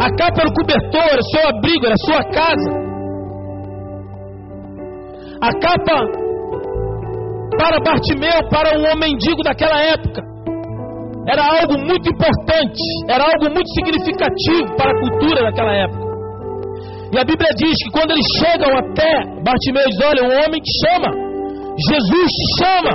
[0.00, 2.70] A capa era o cobertor, era o seu abrigo, era a sua casa.
[5.42, 6.28] A capa
[7.58, 10.22] para Bartimeu, para um homem mendigo daquela época,
[11.28, 16.07] era algo muito importante, era algo muito significativo para a cultura daquela época.
[17.12, 20.72] E a Bíblia diz que quando eles chegam até Bartimeu, diz: Olha, um homem te
[20.84, 21.10] chama,
[21.88, 22.92] Jesus te chama.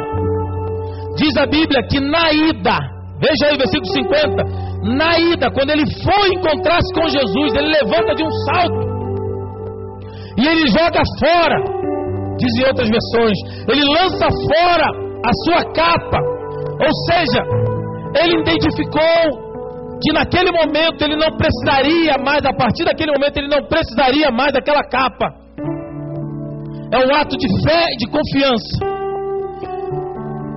[1.15, 2.77] Diz a Bíblia que na ida,
[3.19, 4.43] veja aí versículo 50,
[4.97, 8.93] na ida, quando ele foi encontrar-se com Jesus, ele levanta de um salto
[10.37, 11.57] e ele joga fora,
[12.37, 13.37] dizem outras versões,
[13.69, 14.87] ele lança fora
[15.25, 16.19] a sua capa,
[16.81, 17.41] ou seja,
[18.21, 19.52] ele identificou
[20.03, 24.51] que naquele momento ele não precisaria mais, a partir daquele momento ele não precisaria mais
[24.51, 25.31] daquela capa.
[26.91, 28.93] É um ato de fé e de confiança.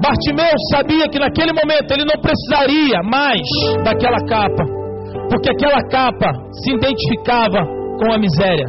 [0.02, 3.46] Bartimeu sabia que naquele momento ele não precisaria mais
[3.84, 4.64] daquela capa,
[5.30, 6.28] porque aquela capa
[6.62, 7.64] se identificava
[7.98, 8.66] com a miséria.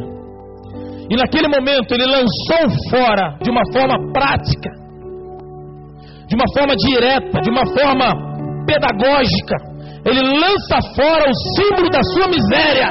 [1.10, 4.70] E naquele momento ele lançou fora de uma forma prática,
[6.28, 9.67] de uma forma direta, de uma forma pedagógica.
[10.04, 12.88] Ele lança fora o símbolo da sua miséria.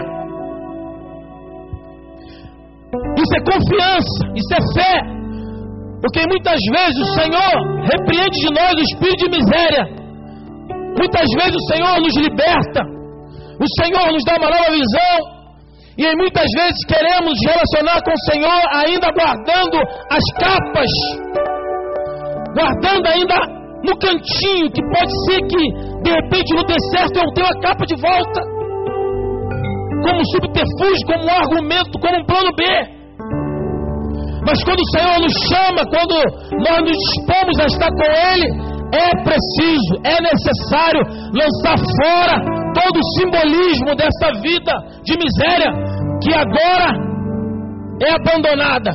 [3.17, 5.17] Isso é confiança, isso é fé.
[6.01, 7.53] Porque muitas vezes o Senhor
[7.91, 9.83] repreende de nós o espírito de miséria.
[10.97, 12.81] Muitas vezes o Senhor nos liberta.
[13.59, 15.37] O Senhor nos dá uma nova visão.
[15.97, 19.77] E muitas vezes queremos relacionar com o Senhor ainda guardando
[20.11, 20.91] as capas,
[22.53, 23.35] guardando ainda
[23.83, 27.95] no cantinho, que pode ser que de repente no deserto eu tenha a capa de
[27.95, 28.41] volta,
[30.03, 32.63] como subterfúgio, como um argumento, como um plano B.
[34.45, 36.15] Mas quando o Senhor nos chama, quando
[36.63, 41.01] nós nos dispomos a estar com Ele, é preciso, é necessário
[41.33, 42.39] lançar fora
[42.73, 44.71] todo o simbolismo dessa vida
[45.03, 45.71] de miséria
[46.23, 46.93] que agora
[48.01, 48.91] é abandonada.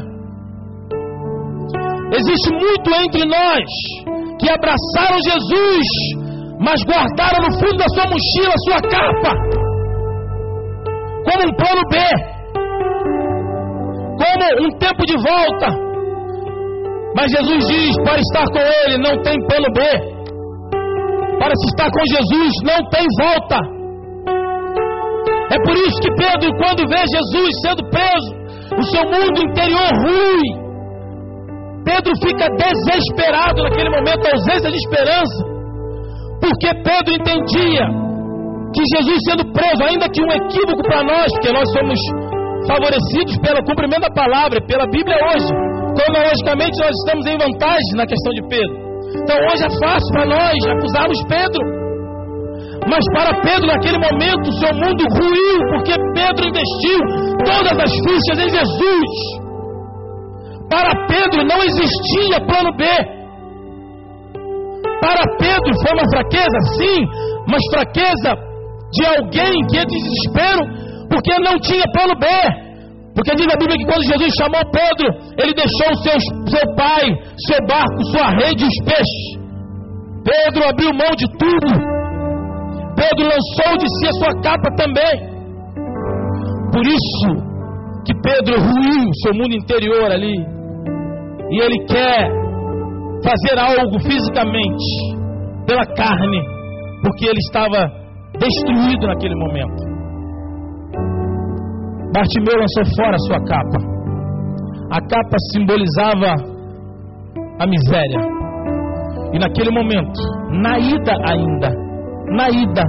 [2.14, 3.64] Existe muito entre nós
[4.38, 5.86] que abraçaram Jesus,
[6.64, 9.33] mas guardaram no fundo da sua mochila sua capa,
[11.27, 11.96] como um plano B,
[14.22, 15.68] como um tempo de volta.
[17.16, 19.81] Mas Jesus diz: para estar com Ele não tem plano B,
[21.38, 23.59] para se estar com Jesus não tem volta.
[25.51, 28.42] É por isso que Pedro, quando vê Jesus sendo preso,
[28.79, 30.62] o seu mundo interior rui,
[31.85, 35.51] Pedro fica desesperado naquele momento, ausência de esperança,
[36.42, 37.87] porque Pedro entendia
[38.74, 41.98] que Jesus sendo preso, ainda que um equívoco para nós, porque nós somos
[42.66, 45.46] favorecidos pelo cumprimento da palavra, pela Bíblia hoje,
[45.94, 48.74] cronologicamente nós estamos em vantagem na questão de Pedro.
[49.22, 51.62] Então hoje é fácil para nós acusarmos Pedro.
[52.90, 56.98] Mas para Pedro, naquele momento, o seu mundo ruiu, porque Pedro investiu
[57.46, 59.12] todas as fichas em Jesus.
[60.68, 62.85] Para Pedro não existia plano B.
[65.02, 67.02] Para Pedro foi uma fraqueza, sim,
[67.48, 68.38] mas fraqueza
[68.92, 70.62] de alguém que é desespero,
[71.10, 72.26] porque não tinha plano B.
[73.14, 77.05] Porque diz a Bíblia que quando Jesus chamou Pedro, ele deixou seu, seu pai,
[77.50, 79.42] seu barco, sua rede e os peixes.
[80.24, 81.68] Pedro abriu mão de tudo.
[82.94, 85.32] Pedro lançou de si a sua capa também.
[86.72, 87.53] Por isso
[88.07, 90.34] que Pedro ruiu seu mundo interior ali
[91.50, 92.41] e ele quer
[93.25, 95.23] fazer algo fisicamente
[95.66, 96.41] pela carne,
[97.03, 97.91] porque ele estava
[98.39, 99.93] destruído naquele momento.
[102.12, 103.79] Bartimeu lançou fora a sua capa.
[104.91, 106.35] A capa simbolizava
[107.59, 108.20] a miséria.
[109.33, 110.20] E naquele momento,
[110.51, 111.70] na ida ainda,
[112.37, 112.83] na ida,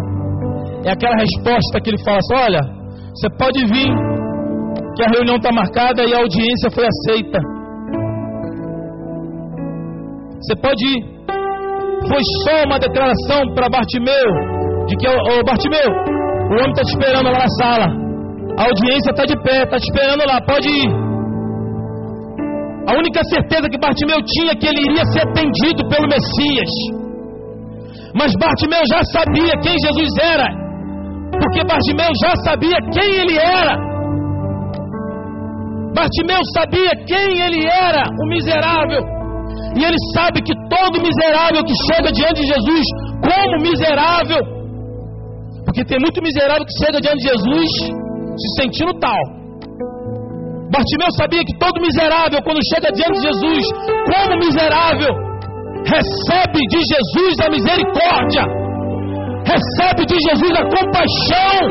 [0.86, 2.60] é aquela resposta que ele fala assim: olha,
[3.14, 3.92] você pode vir,
[4.96, 7.53] que a reunião está marcada e a audiência foi aceita.
[10.44, 11.02] Você pode ir.
[12.04, 14.28] Foi só uma declaração para Bartimeu,
[14.88, 15.90] de que, ô Bartimeu,
[16.52, 17.88] O homem está te esperando lá na sala.
[18.60, 20.92] A audiência está de pé, está te esperando lá, pode ir.
[22.86, 26.72] A única certeza que Bartimeu tinha é que ele iria ser atendido pelo Messias.
[28.14, 30.48] Mas Bartimeu já sabia quem Jesus era,
[31.32, 33.76] porque Bartimeu já sabia quem ele era.
[35.96, 39.13] Bartimeu sabia quem ele era, o miserável.
[39.76, 42.86] E ele sabe que todo miserável que chega diante de Jesus,
[43.22, 44.42] como miserável,
[45.66, 47.70] porque tem muito miserável que chega diante de Jesus
[48.38, 49.24] se sentindo tal.
[50.74, 53.66] Bartimeu sabia que todo miserável, quando chega diante de Jesus,
[54.10, 55.14] como miserável,
[55.86, 58.44] recebe de Jesus a misericórdia,
[59.46, 61.62] recebe de Jesus a compaixão,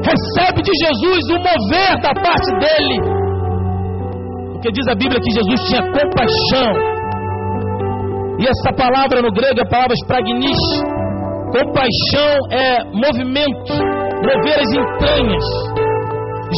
[0.00, 3.19] recebe de Jesus o mover da parte dele.
[4.60, 6.70] Porque diz a Bíblia que Jesus tinha compaixão.
[8.38, 10.60] E essa palavra no grego é a palavra spragnis.
[11.48, 13.72] Compaixão é movimento,
[14.20, 15.44] mover as entranhas.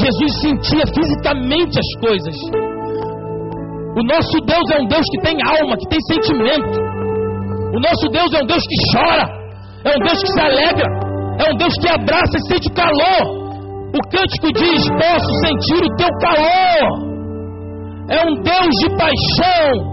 [0.03, 2.34] Jesus sentia fisicamente as coisas.
[3.94, 6.80] O nosso Deus é um Deus que tem alma, que tem sentimento.
[7.70, 9.30] O nosso Deus é um Deus que chora,
[9.84, 10.88] é um Deus que se alegra,
[11.38, 13.30] é um Deus que abraça e sente calor.
[13.94, 17.11] O cântico diz: Posso sentir o teu calor.
[18.09, 19.92] É um Deus de paixão,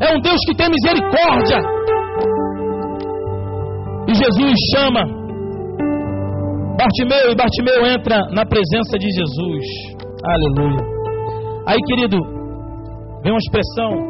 [0.00, 1.58] é um Deus que tem misericórdia.
[4.08, 5.02] E Jesus chama
[6.76, 9.64] Bartimeu e Bartimeu entra na presença de Jesus.
[10.24, 10.84] Aleluia.
[11.66, 12.16] Aí, querido,
[13.22, 14.08] vem uma expressão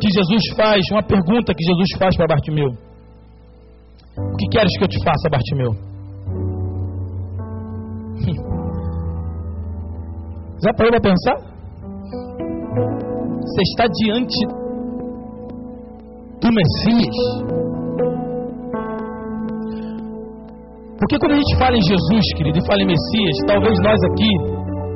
[0.00, 2.68] que Jesus faz, uma pergunta que Jesus faz para Bartimeu.
[4.18, 5.91] O que queres que eu te faça, Bartimeu?
[10.62, 11.34] Já parou para pensar?
[13.42, 14.46] Você está diante
[16.38, 17.16] do Messias.
[20.98, 24.30] Porque quando a gente fala em Jesus, querido, e fala em Messias, talvez nós aqui,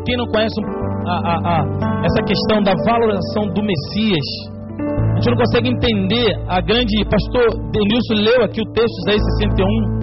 [0.06, 0.54] quem não conhece
[1.04, 4.26] a, a, a, essa questão da valorização do Messias,
[4.78, 7.02] a gente não consegue entender a grande.
[7.10, 9.95] Pastor Denilson leu aqui o texto Isaías 61.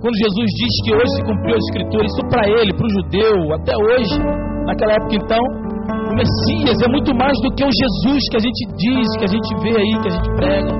[0.00, 3.54] Quando Jesus diz que hoje se cumpriu a Escritura, isso para ele, para o judeu,
[3.54, 4.18] até hoje,
[4.66, 8.62] naquela época então, o Messias é muito mais do que o Jesus que a gente
[8.76, 10.72] diz, que a gente vê aí, que a gente prega.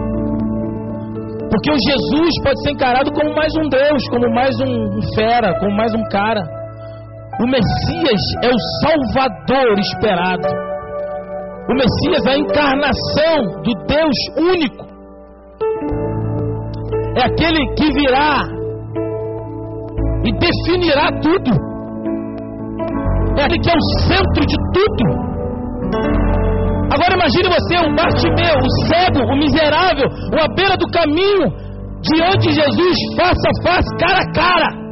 [1.48, 5.74] Porque o Jesus pode ser encarado como mais um Deus, como mais um fera, como
[5.74, 6.42] mais um cara.
[7.40, 10.48] O Messias é o Salvador esperado.
[11.70, 14.86] O Messias é a encarnação do Deus único.
[17.16, 18.55] É aquele que virá
[20.24, 21.50] e definirá tudo.
[23.38, 25.26] É aquele que é o centro de tudo.
[26.92, 31.52] Agora imagine você, o Bartimeu, o cego, o miserável, o à beira do caminho,
[32.00, 34.86] diante de Jesus, face a face, cara a cara.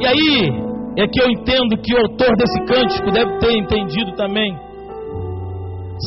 [0.00, 0.62] E aí
[0.98, 4.52] é que eu entendo que o autor desse cântico deve ter entendido também.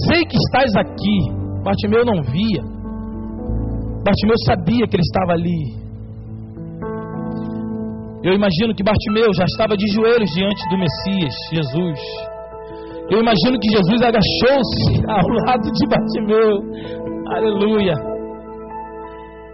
[0.09, 1.45] Sei que estás aqui.
[1.63, 2.61] Bartimeu não via.
[4.03, 5.84] Bartimeu sabia que ele estava ali.
[8.25, 11.99] Eu imagino que Bartimeu já estava de joelhos diante do Messias, Jesus.
[13.11, 16.57] Eu imagino que Jesus agachou-se ao lado de Bartimeu.
[17.27, 17.93] Aleluia.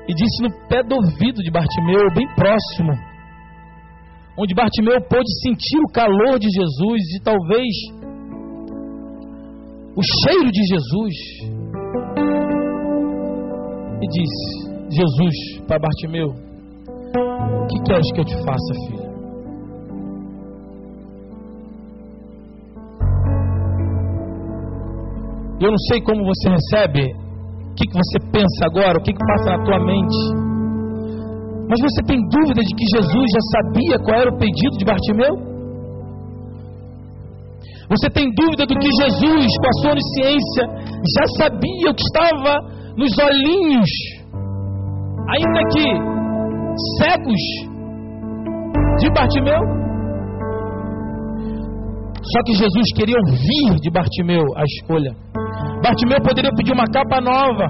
[0.08, 2.94] E disse no pé do ouvido de Bartimeu, bem próximo,
[4.40, 7.76] onde Bartimeu pôde sentir o calor de Jesus e talvez
[9.98, 11.14] o cheiro de Jesus.
[14.02, 16.51] E disse Jesus para Bartimeu:
[17.62, 19.12] o que queres que eu te faça, filho?
[25.62, 29.26] Eu não sei como você recebe, o que, que você pensa agora, o que, que
[29.26, 30.18] passa na tua mente.
[31.70, 35.52] Mas você tem dúvida de que Jesus já sabia qual era o pedido de Bartimeu?
[37.92, 40.64] Você tem dúvida do que Jesus, com a sua onisciência,
[41.16, 42.58] já sabia o que estava
[42.98, 43.90] nos olhinhos,
[45.30, 46.21] ainda que
[47.00, 47.44] cegos
[49.00, 49.60] de Bartimeu.
[52.24, 55.12] Só que Jesus queria ouvir de Bartimeu a escolha.
[55.84, 57.66] Bartimeu poderia pedir uma capa nova.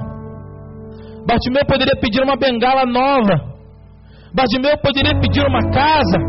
[1.25, 3.51] Bartimeu poderia pedir uma bengala nova.
[4.35, 6.19] Bartimeu poderia pedir uma casa.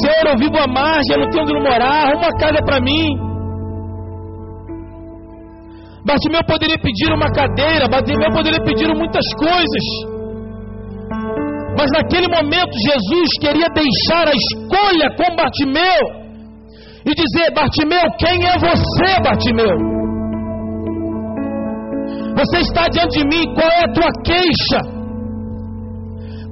[0.00, 3.26] Senhor, eu vivo à margem, eu não tenho onde morar, uma casa para mim.
[6.06, 10.15] Bartimeu poderia pedir uma cadeira, Bartimeu poderia pedir muitas coisas.
[11.76, 16.26] Mas naquele momento Jesus queria deixar a escolha com Bartimeu
[17.04, 19.96] e dizer: Bartimeu, quem é você, Bartimeu?
[22.36, 24.80] Você está diante de mim, qual é a tua queixa?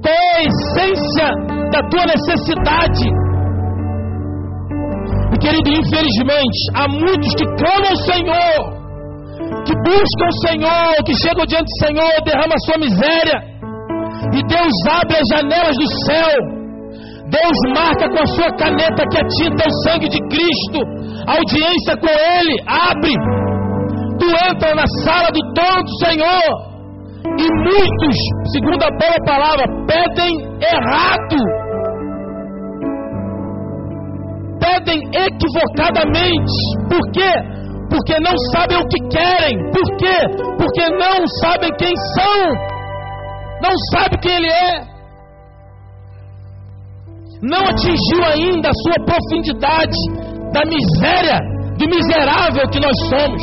[0.01, 1.27] Qual é a essência
[1.71, 3.05] da tua necessidade?
[5.33, 8.75] E querido, infelizmente, há muitos que clamam ao Senhor,
[9.65, 13.54] que buscam o Senhor, que chegam diante do Senhor, derramam a sua miséria,
[14.33, 16.55] e Deus abre as janelas do céu.
[17.27, 20.79] Deus marca com a sua caneta que a tinta é o sangue de Cristo.
[21.27, 23.13] Audiência com Ele abre.
[24.19, 26.75] Tu entra na sala do trono do Senhor.
[27.37, 28.17] E muitos,
[28.53, 31.37] segundo a boa palavra, pedem errado.
[34.59, 36.53] Pedem equivocadamente.
[36.87, 37.55] Por quê?
[37.89, 39.57] porque não sabem o que querem.
[39.71, 40.17] Por quê?
[40.57, 42.74] Porque não sabem quem são.
[43.65, 44.81] Não sabe quem ele é.
[47.41, 49.97] Não atingiu ainda a sua profundidade
[50.53, 51.39] da miséria,
[51.75, 53.41] do miserável que nós somos.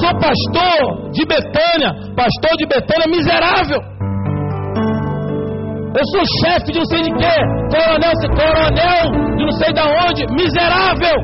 [0.00, 3.80] Sou pastor de Betânia, pastor de Betânia miserável.
[5.98, 7.36] Eu sou chefe de não sei de quê,
[7.72, 11.16] coronel, coronel de não sei de onde, miserável.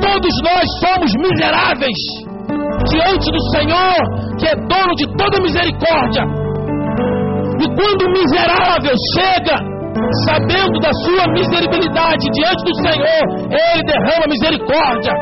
[0.00, 2.33] Todos nós somos miseráveis
[2.88, 6.24] diante do Senhor, que é dono de toda misericórdia.
[7.60, 9.56] E quando o miserável chega,
[10.26, 15.12] sabendo da sua miserabilidade diante do Senhor, ele derrama misericórdia.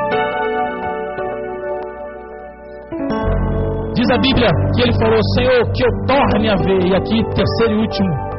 [3.94, 6.86] Diz a Bíblia que ele falou: Senhor, que eu torne a ver.
[6.86, 8.32] E aqui, terceiro e último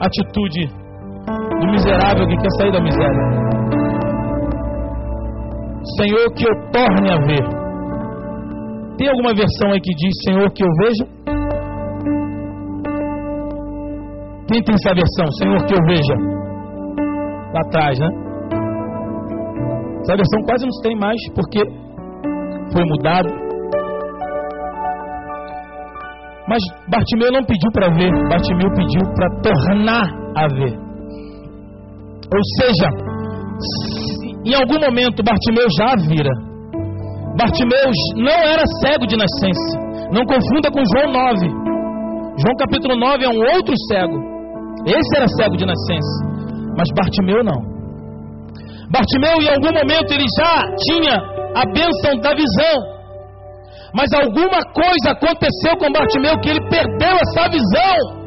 [0.00, 0.66] atitude
[1.60, 3.42] do miserável que quer sair da miséria.
[5.96, 7.61] Senhor, que eu torne a ver.
[8.98, 11.22] Tem alguma versão aí que diz Senhor, que eu veja?
[14.48, 15.26] Quem tem essa versão?
[15.38, 16.14] Senhor, que eu veja.
[17.54, 18.08] Lá atrás, né?
[20.02, 21.60] Essa versão quase não tem mais porque
[22.72, 23.28] foi mudado.
[26.48, 30.76] Mas Bartimeu não pediu para ver, Bartimeu pediu para tornar a ver.
[32.34, 32.88] Ou seja,
[34.44, 36.51] em algum momento Bartimeu já vira.
[37.36, 39.78] Bartimeu não era cego de nascença.
[40.12, 41.48] Não confunda com João 9.
[42.38, 44.18] João capítulo 9 é um outro cego.
[44.86, 46.14] Esse era cego de nascença.
[46.76, 47.60] Mas Bartimeu não.
[48.90, 51.16] Bartimeu, em algum momento, ele já tinha
[51.54, 52.76] a bênção da visão.
[53.94, 58.22] Mas alguma coisa aconteceu com Bartimeu que ele perdeu essa visão.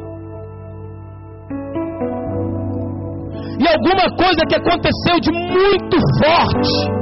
[3.58, 6.95] e alguma coisa que aconteceu de muito forte,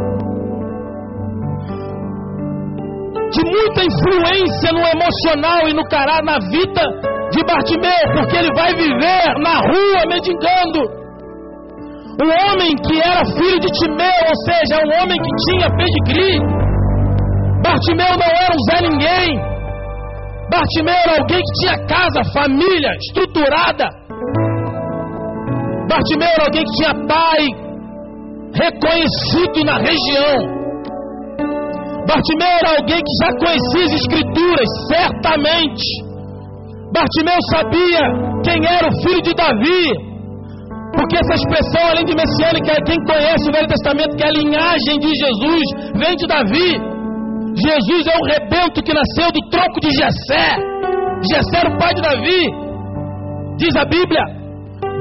[3.34, 6.82] de muita influência no emocional e no caráter, na vida
[7.32, 11.04] de Bartimeu, porque ele vai viver na rua mendigando.
[12.22, 16.38] Um homem que era filho de Timeu, ou seja, um homem que tinha pedigree.
[17.60, 19.54] Bartimeu não era um Zé Ninguém.
[20.48, 23.88] Bartimeu era alguém que tinha casa, família estruturada.
[25.88, 27.64] Bartimeu era alguém que tinha pai
[28.54, 30.63] reconhecido na região.
[32.06, 35.86] Bartimeu era alguém que já conhecia as escrituras, certamente.
[36.92, 38.02] Bartimeu sabia
[38.44, 40.14] quem era o filho de Davi.
[40.94, 44.98] Porque essa expressão, além de messiânica, quem conhece o Velho Testamento, que é a linhagem
[45.00, 45.64] de Jesus,
[45.96, 46.70] vem de Davi.
[47.56, 50.54] Jesus é o rebento que nasceu do tronco de Jessé.
[51.30, 52.42] Jessé era o pai de Davi.
[53.56, 54.24] Diz a Bíblia.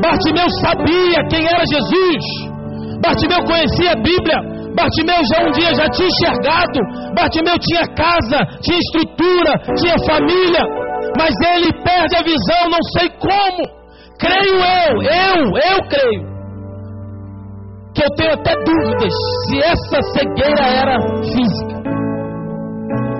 [0.01, 2.23] Bartimeu sabia quem era Jesus.
[3.01, 4.52] Bartimeu conhecia a Bíblia.
[4.75, 6.79] Bartimeu já um dia já tinha enxergado.
[7.15, 10.63] Bartimeu tinha casa, tinha estrutura, tinha família.
[11.17, 13.83] Mas ele perde a visão, não sei como.
[14.19, 16.33] Creio eu, eu, eu creio.
[17.93, 19.13] Que eu tenho até dúvidas
[19.47, 21.83] se essa cegueira era física.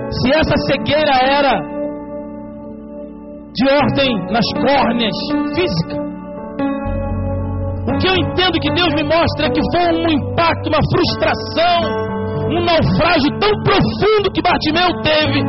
[0.10, 1.74] Se essa cegueira era
[3.54, 5.16] de ordem nas córneas
[5.56, 6.13] física.
[7.84, 11.80] O que eu entendo que Deus me mostra é que foi um impacto, uma frustração,
[12.48, 15.40] um naufrágio tão profundo que Bartimeu teve,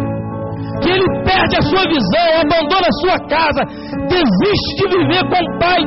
[0.83, 3.63] que ele perde a sua visão, abandona a sua casa,
[4.09, 5.81] desiste de viver com o pai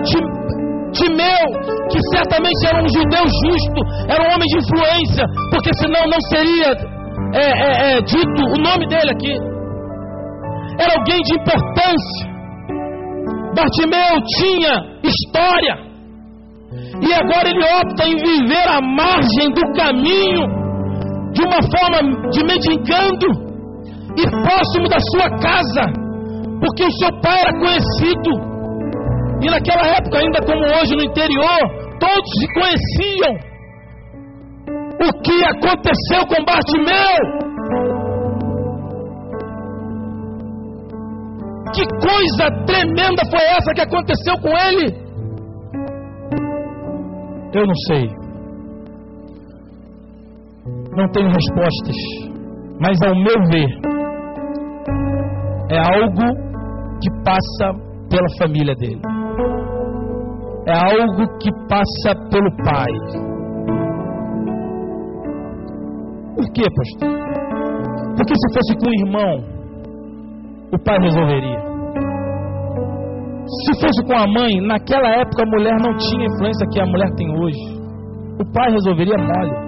[0.94, 1.46] Timeu,
[1.92, 6.98] que certamente era um judeu justo, era um homem de influência, porque senão não seria
[7.34, 9.34] é, é, é, dito o nome dele aqui.
[10.80, 12.38] Era alguém de importância.
[13.54, 15.88] Bartimeu tinha história.
[17.02, 20.46] E agora ele opta em viver à margem do caminho,
[21.32, 23.28] de uma forma de mendigando
[24.18, 25.84] e próximo da sua casa,
[26.60, 28.48] porque o seu pai era conhecido.
[29.42, 31.60] E naquela época, ainda como hoje no interior,
[32.00, 33.48] todos se conheciam.
[35.00, 37.48] O que aconteceu com Bartimeu?
[41.74, 45.07] Que coisa tremenda foi essa que aconteceu com ele?
[47.54, 48.10] Eu não sei.
[50.96, 51.96] Não tenho respostas.
[52.80, 53.70] Mas ao meu ver,
[55.72, 56.48] é algo
[57.02, 57.74] que passa
[58.10, 59.02] pela família dele.
[60.68, 62.92] É algo que passa pelo pai.
[66.36, 67.18] Por quê, pastor?
[68.18, 69.44] Porque se fosse com o irmão,
[70.74, 71.67] o pai resolveria.
[73.48, 76.86] Se fosse com a mãe, naquela época a mulher não tinha a influência que a
[76.86, 77.80] mulher tem hoje.
[78.42, 79.68] O pai resolveria mole.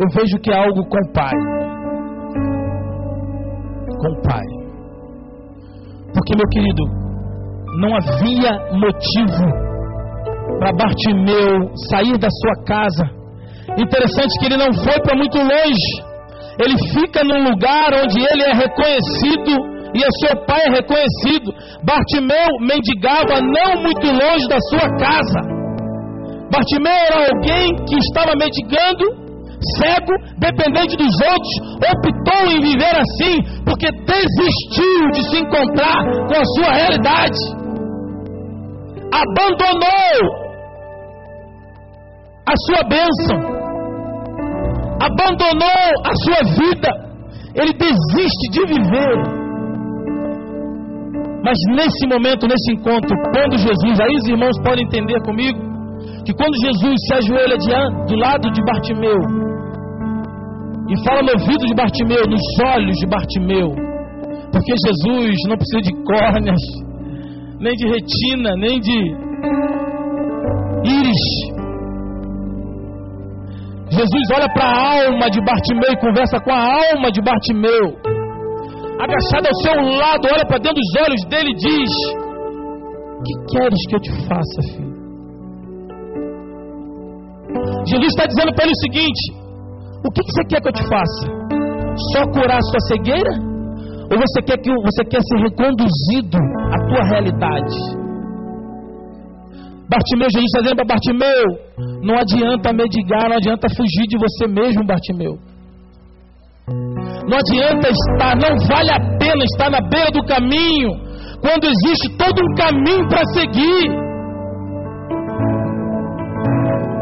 [0.00, 1.32] Eu vejo que é algo com o pai.
[4.00, 4.44] Com o pai.
[6.14, 6.82] Porque, meu querido,
[7.78, 9.46] não havia motivo
[10.58, 13.04] para Bartimeu sair da sua casa.
[13.78, 16.15] Interessante que ele não foi para muito longe
[16.58, 21.52] ele fica num lugar onde ele é reconhecido e o seu pai é reconhecido.
[21.84, 25.40] Bartimeu mendigava não muito longe da sua casa.
[26.50, 29.04] Bartimeu era alguém que estava mendigando,
[29.76, 31.54] cego, dependente dos outros,
[31.92, 37.38] optou em viver assim, porque desistiu de se encontrar com a sua realidade.
[39.12, 40.46] Abandonou
[42.48, 43.55] a sua bênção
[45.06, 46.90] abandonou a sua vida,
[47.54, 49.46] ele desiste de viver.
[51.44, 55.58] Mas nesse momento, nesse encontro, quando Jesus, aí os irmãos podem entender comigo,
[56.24, 59.20] que quando Jesus se ajoelha diante, do lado de Bartimeu,
[60.88, 62.42] e fala no ouvido de Bartimeu, nos
[62.74, 63.68] olhos de Bartimeu,
[64.52, 66.62] porque Jesus não precisa de córneas,
[67.60, 69.26] nem de retina, nem de
[70.84, 71.55] íris,
[73.90, 77.94] Jesus olha para a alma de Bartimeu e conversa com a alma de Bartimeu.
[78.98, 81.90] Agachado ao seu lado, olha para dentro dos olhos dele e diz:
[83.18, 84.96] O que queres que eu te faça, filho?
[87.86, 89.32] Jesus está dizendo para ele o seguinte:
[90.04, 91.26] O que, que você quer que eu te faça?
[92.12, 93.32] Só curar a sua cegueira?
[94.10, 96.38] Ou você quer que você quer ser reconduzido
[96.72, 97.95] à tua realidade?
[99.88, 101.44] Bartimeu, Jesus está dizendo para Bartimeu:
[102.02, 105.38] não adianta medigar, não adianta fugir de você mesmo, Bartimeu.
[107.28, 110.90] Não adianta estar, não vale a pena estar na beira do caminho,
[111.40, 113.90] quando existe todo um caminho para seguir.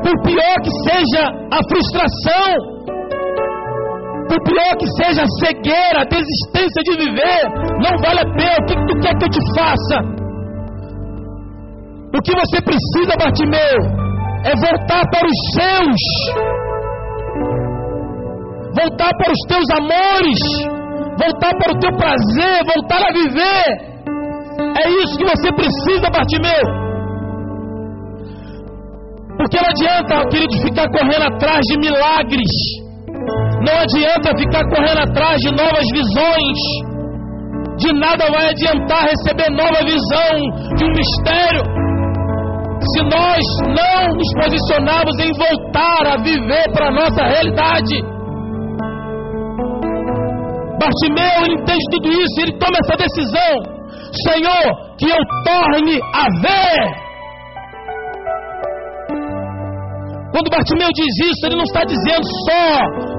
[0.03, 2.75] Por pior que seja a frustração,
[4.29, 7.43] por pior que seja a cegueira, a desistência de viver,
[7.81, 8.59] não vale a pena.
[8.61, 10.24] O que, tu quer que eu te faça?
[12.15, 13.77] O que você precisa, Bartimeu,
[14.45, 16.01] é voltar para os seus,
[18.71, 20.39] voltar para os teus amores,
[21.19, 23.67] voltar para o teu prazer, voltar a viver.
[24.81, 26.85] É isso que você precisa, Bartimeu.
[29.37, 32.55] Porque não adianta, querido, ficar correndo atrás de milagres.
[33.67, 36.59] Não adianta ficar correndo atrás de novas visões.
[37.77, 41.85] De nada vai adiantar receber nova visão de um mistério
[42.93, 47.97] se nós não nos posicionarmos em voltar a viver para a nossa realidade.
[50.79, 53.75] Bartimeu, ele entende tudo isso, ele toma essa decisão.
[54.29, 57.05] Senhor, que eu torne a ver.
[60.33, 63.15] Quando Bartimeu diz isso, ele não está dizendo só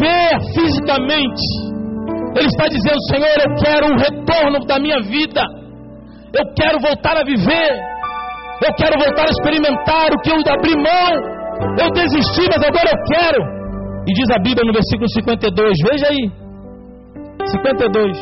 [0.00, 1.74] ver fisicamente.
[2.36, 5.42] Ele está dizendo, Senhor, eu quero um retorno da minha vida.
[6.32, 7.93] Eu quero voltar a viver.
[8.64, 11.12] Eu quero voltar a experimentar o que eu abri mão.
[11.78, 13.40] Eu desisti, mas agora eu quero.
[14.06, 16.32] E diz a Bíblia no versículo 52, veja aí.
[17.46, 18.18] 52.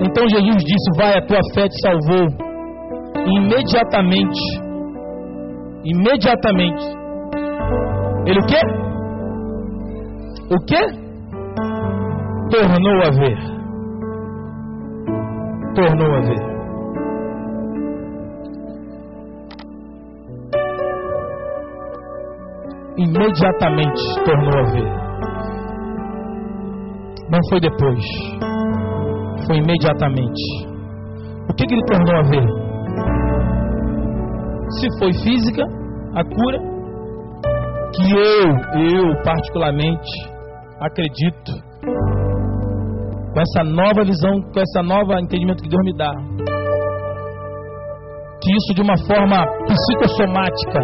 [0.00, 2.26] Então Jesus disse: Vai, a tua fé te salvou.
[3.26, 4.40] E imediatamente,
[5.84, 6.84] imediatamente,
[8.26, 8.60] ele o quê?
[10.50, 10.86] O quê?
[12.50, 13.38] Tornou a ver.
[15.74, 16.53] Tornou a ver.
[22.96, 25.04] Imediatamente tornou a ver.
[27.30, 28.04] Não foi depois,
[29.46, 30.42] foi imediatamente.
[31.48, 32.46] O que, que ele tornou a ver?
[34.70, 35.62] Se foi física,
[36.14, 36.58] a cura,
[37.94, 38.48] que eu,
[38.80, 40.10] eu particularmente,
[40.80, 41.52] acredito,
[43.32, 46.12] com essa nova visão, com essa nova entendimento que Deus me dá,
[48.40, 50.80] que isso de uma forma psicossomática,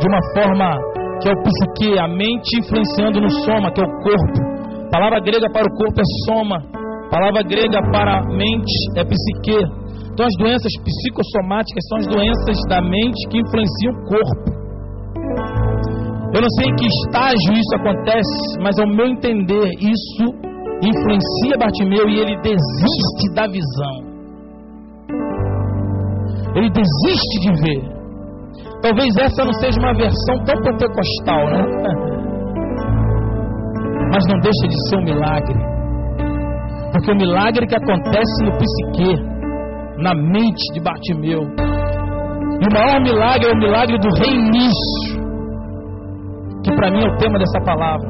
[0.00, 3.92] de uma forma que é o psique, a mente influenciando no soma, que é o
[4.02, 4.38] corpo.
[4.86, 9.04] A palavra grega para o corpo é soma, a palavra grega para a mente é
[9.04, 9.60] psique.
[10.12, 14.56] Então as doenças psicossomáticas são as doenças da mente que influenciam o corpo.
[16.34, 20.24] Eu não sei em que estágio isso acontece, mas ao meu entender, isso
[20.82, 24.06] influencia Bartimeu e ele desiste da visão.
[26.54, 27.95] Ele desiste de ver.
[28.86, 31.58] Talvez essa não seja uma versão tão pentecostal, né?
[34.14, 35.58] Mas não deixa de ser um milagre.
[36.92, 39.12] Porque o milagre que acontece no psique,
[39.98, 41.40] na mente de Bartimeu.
[41.40, 45.20] E o maior milagre é o milagre do reinício.
[46.62, 48.08] Que para mim é o tema dessa palavra.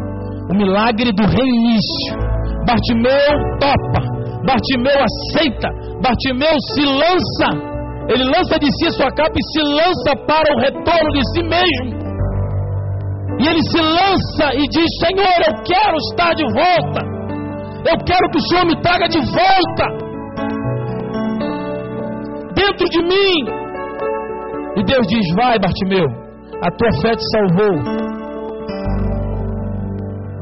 [0.50, 2.18] O milagre do reinício.
[2.66, 4.02] Bartimeu topa.
[4.44, 5.70] Bartimeu aceita.
[6.02, 7.75] Bartimeu se lança
[8.09, 11.42] ele lança de si a sua capa e se lança para o retorno de si
[11.42, 12.07] mesmo.
[13.38, 17.00] E ele se lança e diz: Senhor, eu quero estar de volta.
[17.90, 19.86] Eu quero que o Senhor me traga de volta.
[22.54, 23.66] Dentro de mim.
[24.76, 26.07] E Deus diz: Vai, Bartimeu,
[26.62, 27.76] a tua fé te salvou.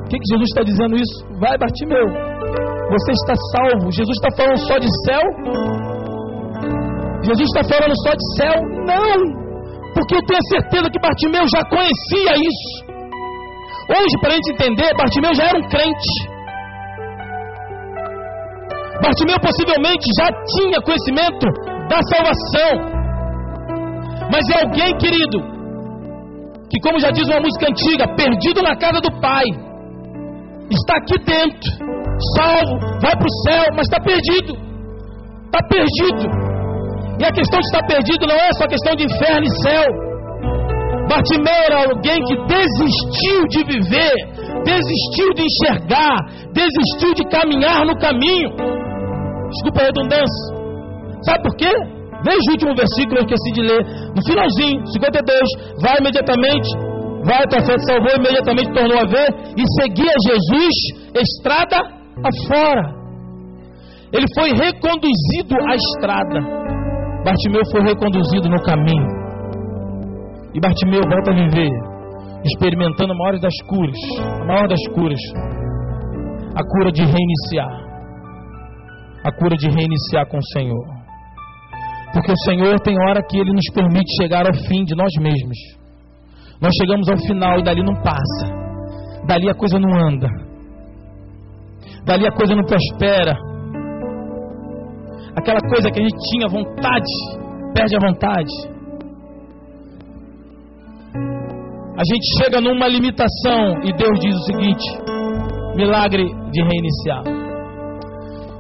[0.03, 1.27] O que, que Jesus está dizendo isso?
[1.41, 2.07] Vai, Bartimeu,
[2.91, 3.91] você está salvo.
[3.91, 5.94] Jesus está falando só de céu?
[7.25, 8.57] Jesus está falando só de céu?
[8.85, 9.45] Não!
[9.95, 12.95] Porque eu tenho certeza que Bartimeu já conhecia isso.
[13.89, 16.12] Hoje, para a gente entender, Bartimeu já era um crente.
[19.01, 21.47] Bartimeu possivelmente já tinha conhecimento
[21.89, 22.95] da salvação.
[24.31, 25.39] Mas é alguém, querido,
[26.70, 29.45] que, como já diz uma música antiga, perdido na casa do Pai,
[30.70, 31.70] está aqui dentro,
[32.37, 34.55] salvo, vai para o céu, mas está perdido.
[35.47, 36.44] Está perdido.
[37.19, 40.15] E a questão de estar perdido não é só questão de inferno e céu.
[41.09, 44.15] Bartimeu era alguém que desistiu de viver,
[44.65, 46.17] desistiu de enxergar,
[46.53, 48.51] desistiu de caminhar no caminho.
[49.51, 50.55] Desculpa a redundância.
[51.23, 51.71] Sabe por quê?
[52.25, 53.85] Veja o último versículo, eu esqueci de ler.
[54.17, 55.41] No finalzinho, 52,
[55.83, 56.69] vai imediatamente,
[57.23, 60.75] vai, tua fé salvou, imediatamente tornou a ver e seguia Jesus
[61.15, 61.77] estrada
[62.25, 63.05] afora.
[64.12, 66.64] Ele foi reconduzido à estrada.
[67.25, 69.09] Bartimeu foi reconduzido no caminho.
[70.53, 71.70] E Bartimeu volta a viver,
[72.45, 75.20] experimentando a maior das curas, a maior das curas,
[76.55, 77.85] a cura de reiniciar.
[79.25, 80.85] A cura de reiniciar com o Senhor.
[82.12, 85.57] Porque o Senhor tem hora que Ele nos permite chegar ao fim de nós mesmos.
[86.61, 88.47] Nós chegamos ao final e dali não passa.
[89.27, 90.29] Dali a coisa não anda.
[92.05, 93.35] Dali a coisa não prospera
[95.37, 97.12] aquela coisa que a gente tinha vontade,
[97.74, 98.74] perde a vontade.
[101.97, 104.85] A gente chega numa limitação e Deus diz o seguinte:
[105.76, 107.22] milagre de reiniciar.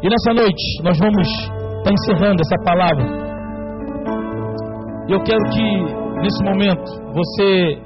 [0.02, 3.24] E nessa noite nós vamos estar encerrando essa palavra.
[5.08, 7.78] Eu quero que nesse momento você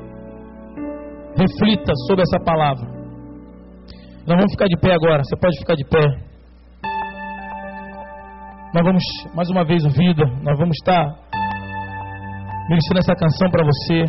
[1.37, 2.87] reflita sobre essa palavra.
[4.27, 5.23] Nós vamos ficar de pé agora.
[5.25, 6.28] Você pode ficar de pé.
[8.75, 9.03] Nós vamos,
[9.35, 11.03] mais uma vez, o Vida, nós vamos estar
[12.69, 14.05] ministrando essa canção para você.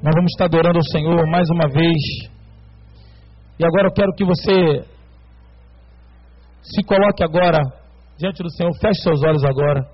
[0.00, 2.30] Nós vamos estar adorando ao Senhor mais uma vez.
[3.58, 4.84] E agora eu quero que você
[6.62, 7.58] se coloque agora
[8.16, 9.84] diante do Senhor, feche seus olhos agora.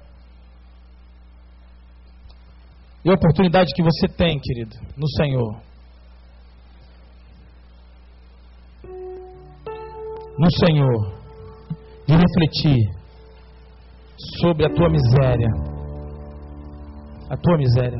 [3.06, 5.65] E a oportunidade que você tem, querido, no Senhor.
[10.38, 11.16] No Senhor,
[12.06, 12.78] de refletir
[14.40, 15.48] sobre a tua miséria.
[17.30, 17.98] A tua miséria.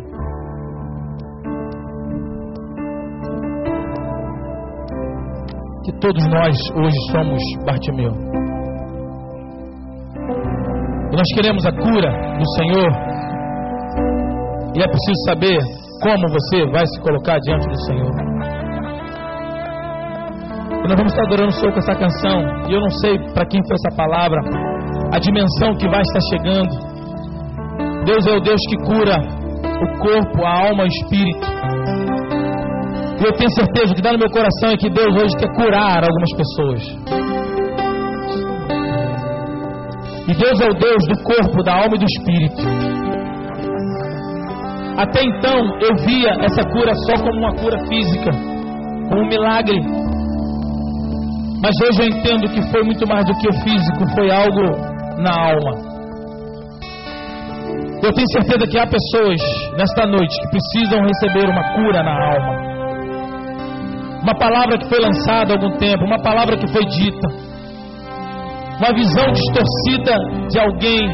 [5.84, 8.12] Que todos nós hoje somos Bartimeu.
[11.12, 12.92] E nós queremos a cura do Senhor.
[14.74, 15.58] E é preciso saber
[16.02, 18.26] como você vai se colocar diante do Senhor.
[20.86, 22.70] E nós vamos estar adorando o Senhor com essa canção.
[22.70, 24.38] E eu não sei para quem foi essa palavra,
[25.12, 26.70] a dimensão que vai estar chegando.
[28.04, 31.46] Deus é o Deus que cura o corpo, a alma e o espírito.
[33.18, 36.04] E eu tenho certeza que dá no meu coração é que Deus hoje quer curar
[36.04, 36.82] algumas pessoas.
[40.28, 42.62] E Deus é o Deus do corpo, da alma e do espírito.
[44.98, 48.30] Até então eu via essa cura só como uma cura física,
[49.08, 50.05] como um milagre.
[51.62, 54.62] Mas hoje eu entendo que foi muito mais do que o físico, foi algo
[55.18, 55.96] na alma.
[58.02, 59.40] Eu tenho certeza que há pessoas
[59.76, 62.66] nesta noite que precisam receber uma cura na alma.
[64.22, 67.28] Uma palavra que foi lançada há algum tempo, uma palavra que foi dita,
[68.78, 70.14] uma visão distorcida
[70.50, 71.08] de alguém,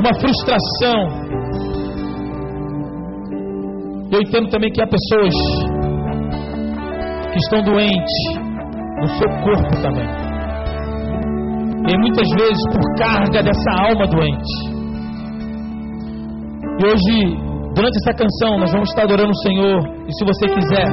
[0.00, 1.28] uma frustração.
[4.10, 5.34] Eu entendo também que há pessoas
[7.32, 8.47] que estão doentes
[9.00, 10.08] no seu corpo também.
[11.88, 14.78] E muitas vezes por carga dessa alma doente.
[16.80, 17.36] E hoje,
[17.74, 19.80] durante essa canção, nós vamos estar adorando o Senhor.
[20.06, 20.86] E se você quiser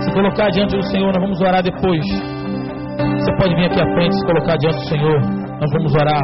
[0.00, 2.04] se colocar diante do Senhor, nós vamos orar depois.
[3.18, 5.20] Você pode vir aqui à frente se colocar diante do Senhor.
[5.60, 6.22] Nós vamos orar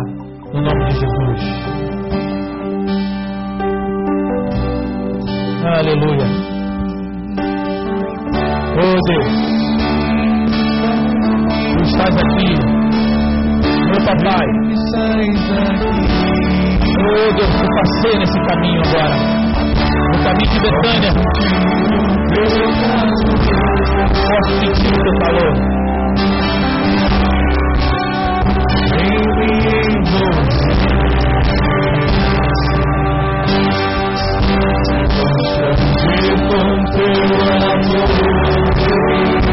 [0.52, 1.84] no nome de Jesus.
[5.66, 6.26] Aleluia.
[8.76, 9.63] Oh Deus,
[11.94, 12.50] estás aqui,
[13.86, 14.46] meu papai.
[16.96, 19.16] Oh Deus, eu passei nesse caminho agora.
[20.12, 21.12] No caminho de Betânia.
[24.10, 25.52] Posso sentir o teu calor.
[36.50, 37.14] Com teu
[39.14, 39.43] amor.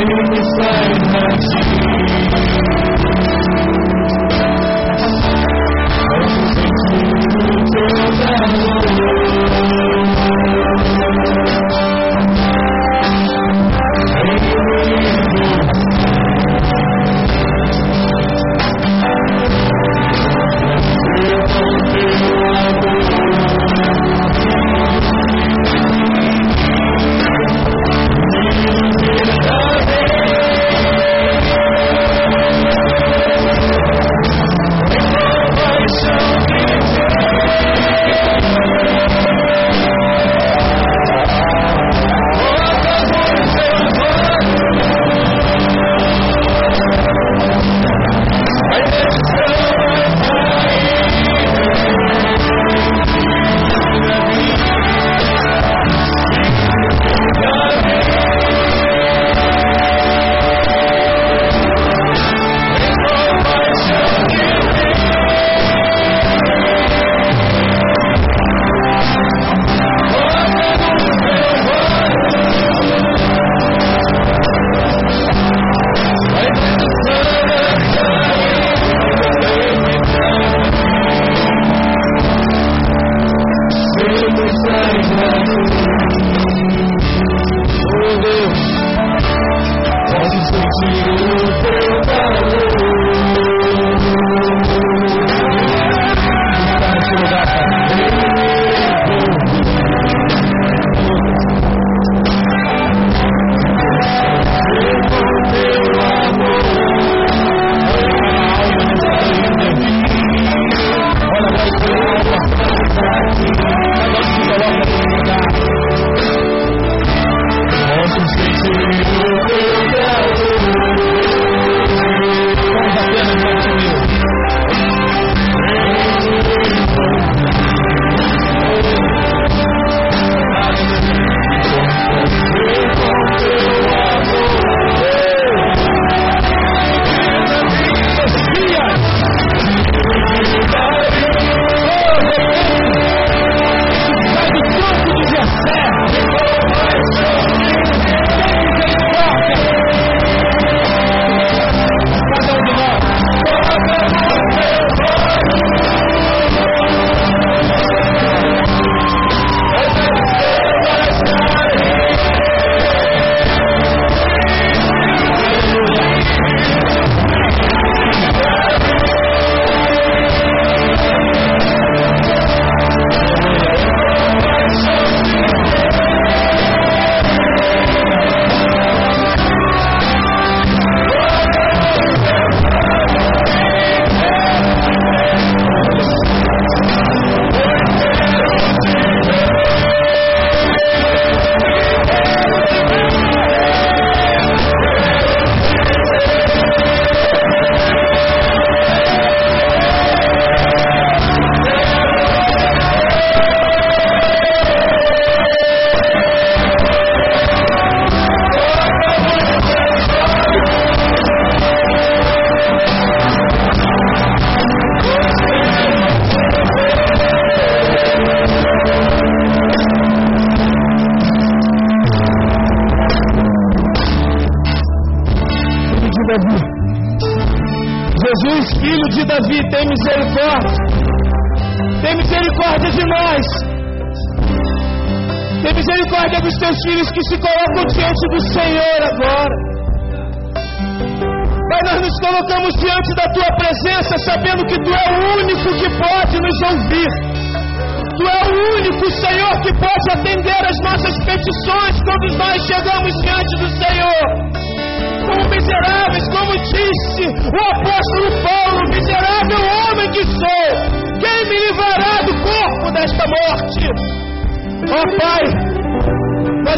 [0.00, 0.90] Vem sai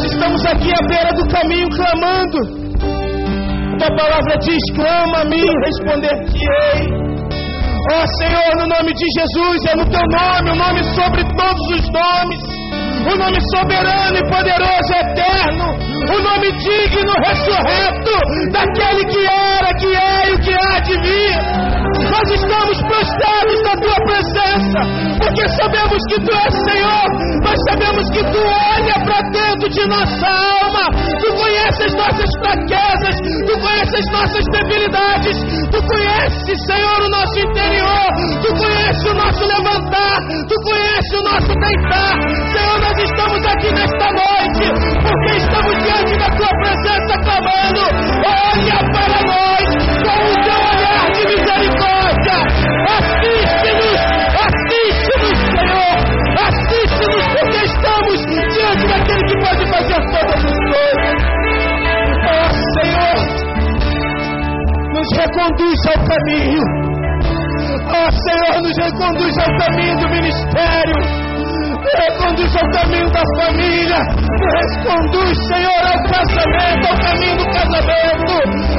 [0.02, 2.38] nós estamos aqui à beira do caminho clamando.
[3.78, 6.88] Tua palavra diz: clama a mim, responder-te-ei.
[7.92, 11.66] Ó oh, Senhor, no nome de Jesus, é no teu nome, o nome sobre todos
[11.70, 12.42] os nomes,
[13.12, 15.66] o nome soberano e poderoso, eterno,
[16.10, 21.71] o nome digno, ressurreto, daquele que era, que é e que há de vir.
[22.12, 24.80] Nós estamos prostrados na tua presença,
[25.18, 27.06] porque sabemos que tu és Senhor,
[27.42, 33.16] nós sabemos que tu olha para dentro de nossa alma, tu conheces as nossas fraquezas,
[33.46, 35.38] tu conheces as nossas debilidades,
[35.72, 38.06] tu conheces, Senhor, o nosso interior,
[38.42, 42.14] tu conheces o nosso levantar, tu conheces o nosso deitar.
[42.52, 44.64] Senhor, nós estamos aqui nesta noite,
[45.00, 47.80] porque estamos diante da tua presença clamando,
[48.20, 49.62] olha para nós
[50.04, 52.01] com o teu olhar de misericórdia.
[52.98, 54.00] Assiste-nos,
[54.42, 55.94] assiste-nos, Senhor.
[56.36, 58.18] Assiste-nos porque estamos
[58.54, 61.16] diante daquele que pode fazer todas as coisas.
[62.28, 63.18] Oh, Senhor,
[64.92, 66.62] nos reconduz ao caminho.
[67.94, 71.31] Oh, Senhor, nos reconduz ao caminho do ministério
[71.98, 78.32] reconduz ao caminho da família, nos conduz, Senhor, ao casamento, ao caminho do casamento.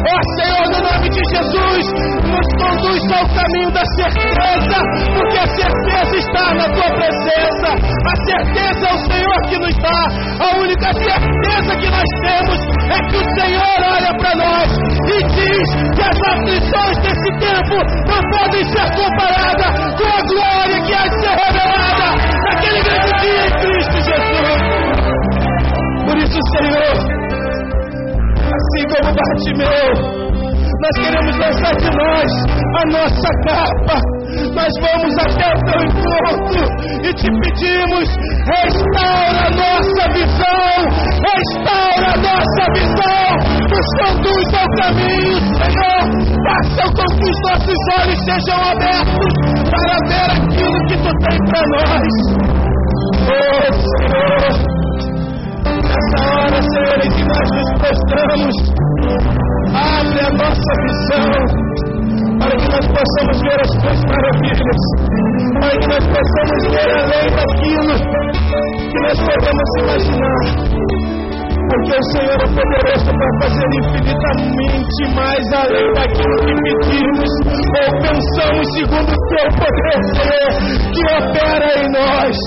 [0.03, 1.85] Ó Senhor, no nome de Jesus,
[2.27, 4.77] nos conduz ao caminho da certeza,
[5.13, 7.69] porque a certeza está na tua presença.
[7.73, 10.45] A certeza é o Senhor que nos dá.
[10.45, 12.59] A única certeza que nós temos
[12.89, 14.69] é que o Senhor olha para nós
[15.07, 17.75] e diz que as aflições desse tempo
[18.07, 23.45] não podem ser comparadas com a glória que há de ser revelada naquele grande dia
[23.45, 24.73] em Cristo Jesus.
[26.05, 26.93] Por isso, Senhor,
[28.43, 30.23] assim como Bartimeu,
[30.83, 32.31] nós queremos lançar de nós
[32.75, 33.97] a nossa capa.
[34.53, 36.63] Nós vamos até o teu encontro
[37.03, 38.09] e te pedimos:
[38.51, 40.73] restaura a nossa visão,
[41.23, 43.29] restaura a nossa visão,
[43.69, 46.03] nos conduz ao caminho, Senhor.
[46.43, 49.33] Faça com que os nossos olhos sejam abertos
[49.69, 52.62] para ver aquilo que tu tem para nós.
[52.93, 54.53] Oh, Senhor.
[55.83, 58.55] Nessa hora, Senhor, em que nós nos prostramos,
[59.73, 61.31] abre a nossa visão,
[62.39, 64.81] para que nós possamos ver as tuas maravilhas,
[65.59, 67.95] para que nós possamos ver além daquilo
[68.91, 71.22] que nós podemos imaginar.
[71.69, 77.31] Porque o Senhor é poderoso para fazer infinitamente mais além daquilo que pedimos
[77.79, 80.51] ou pensamos, segundo o teu poder, Senhor,
[80.93, 82.37] que opera em nós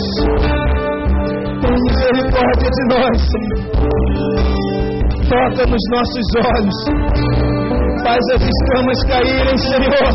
[1.67, 3.61] tem misericórdia de nós, Senhor.
[5.29, 6.79] Toca nos nossos olhos.
[8.03, 10.13] Faz as escamas caírem, Senhor.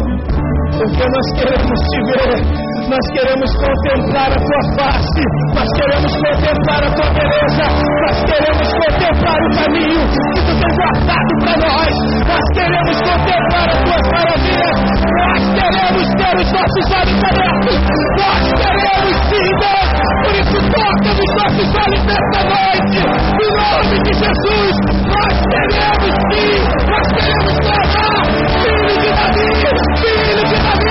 [0.77, 2.70] Porque nós queremos te ver.
[2.91, 5.23] Nós queremos contemplar a tua face,
[5.55, 7.63] nós queremos contemplar a tua beleza,
[8.03, 11.95] nós queremos contemplar o caminho que tu tens guardado para nós,
[12.27, 14.75] nós queremos contemplar as tuas maravilhas,
[15.23, 17.79] nós queremos ter os nossos olhos abertos,
[18.19, 19.89] nós queremos sim, Deus,
[20.21, 22.97] por isso toca nos nossos olhos nesta noite,
[23.39, 24.75] em nome de Jesus,
[25.07, 26.51] nós queremos sim,
[26.91, 29.47] nós queremos clamar, filho de Davi,
[29.95, 30.90] filho de Davi.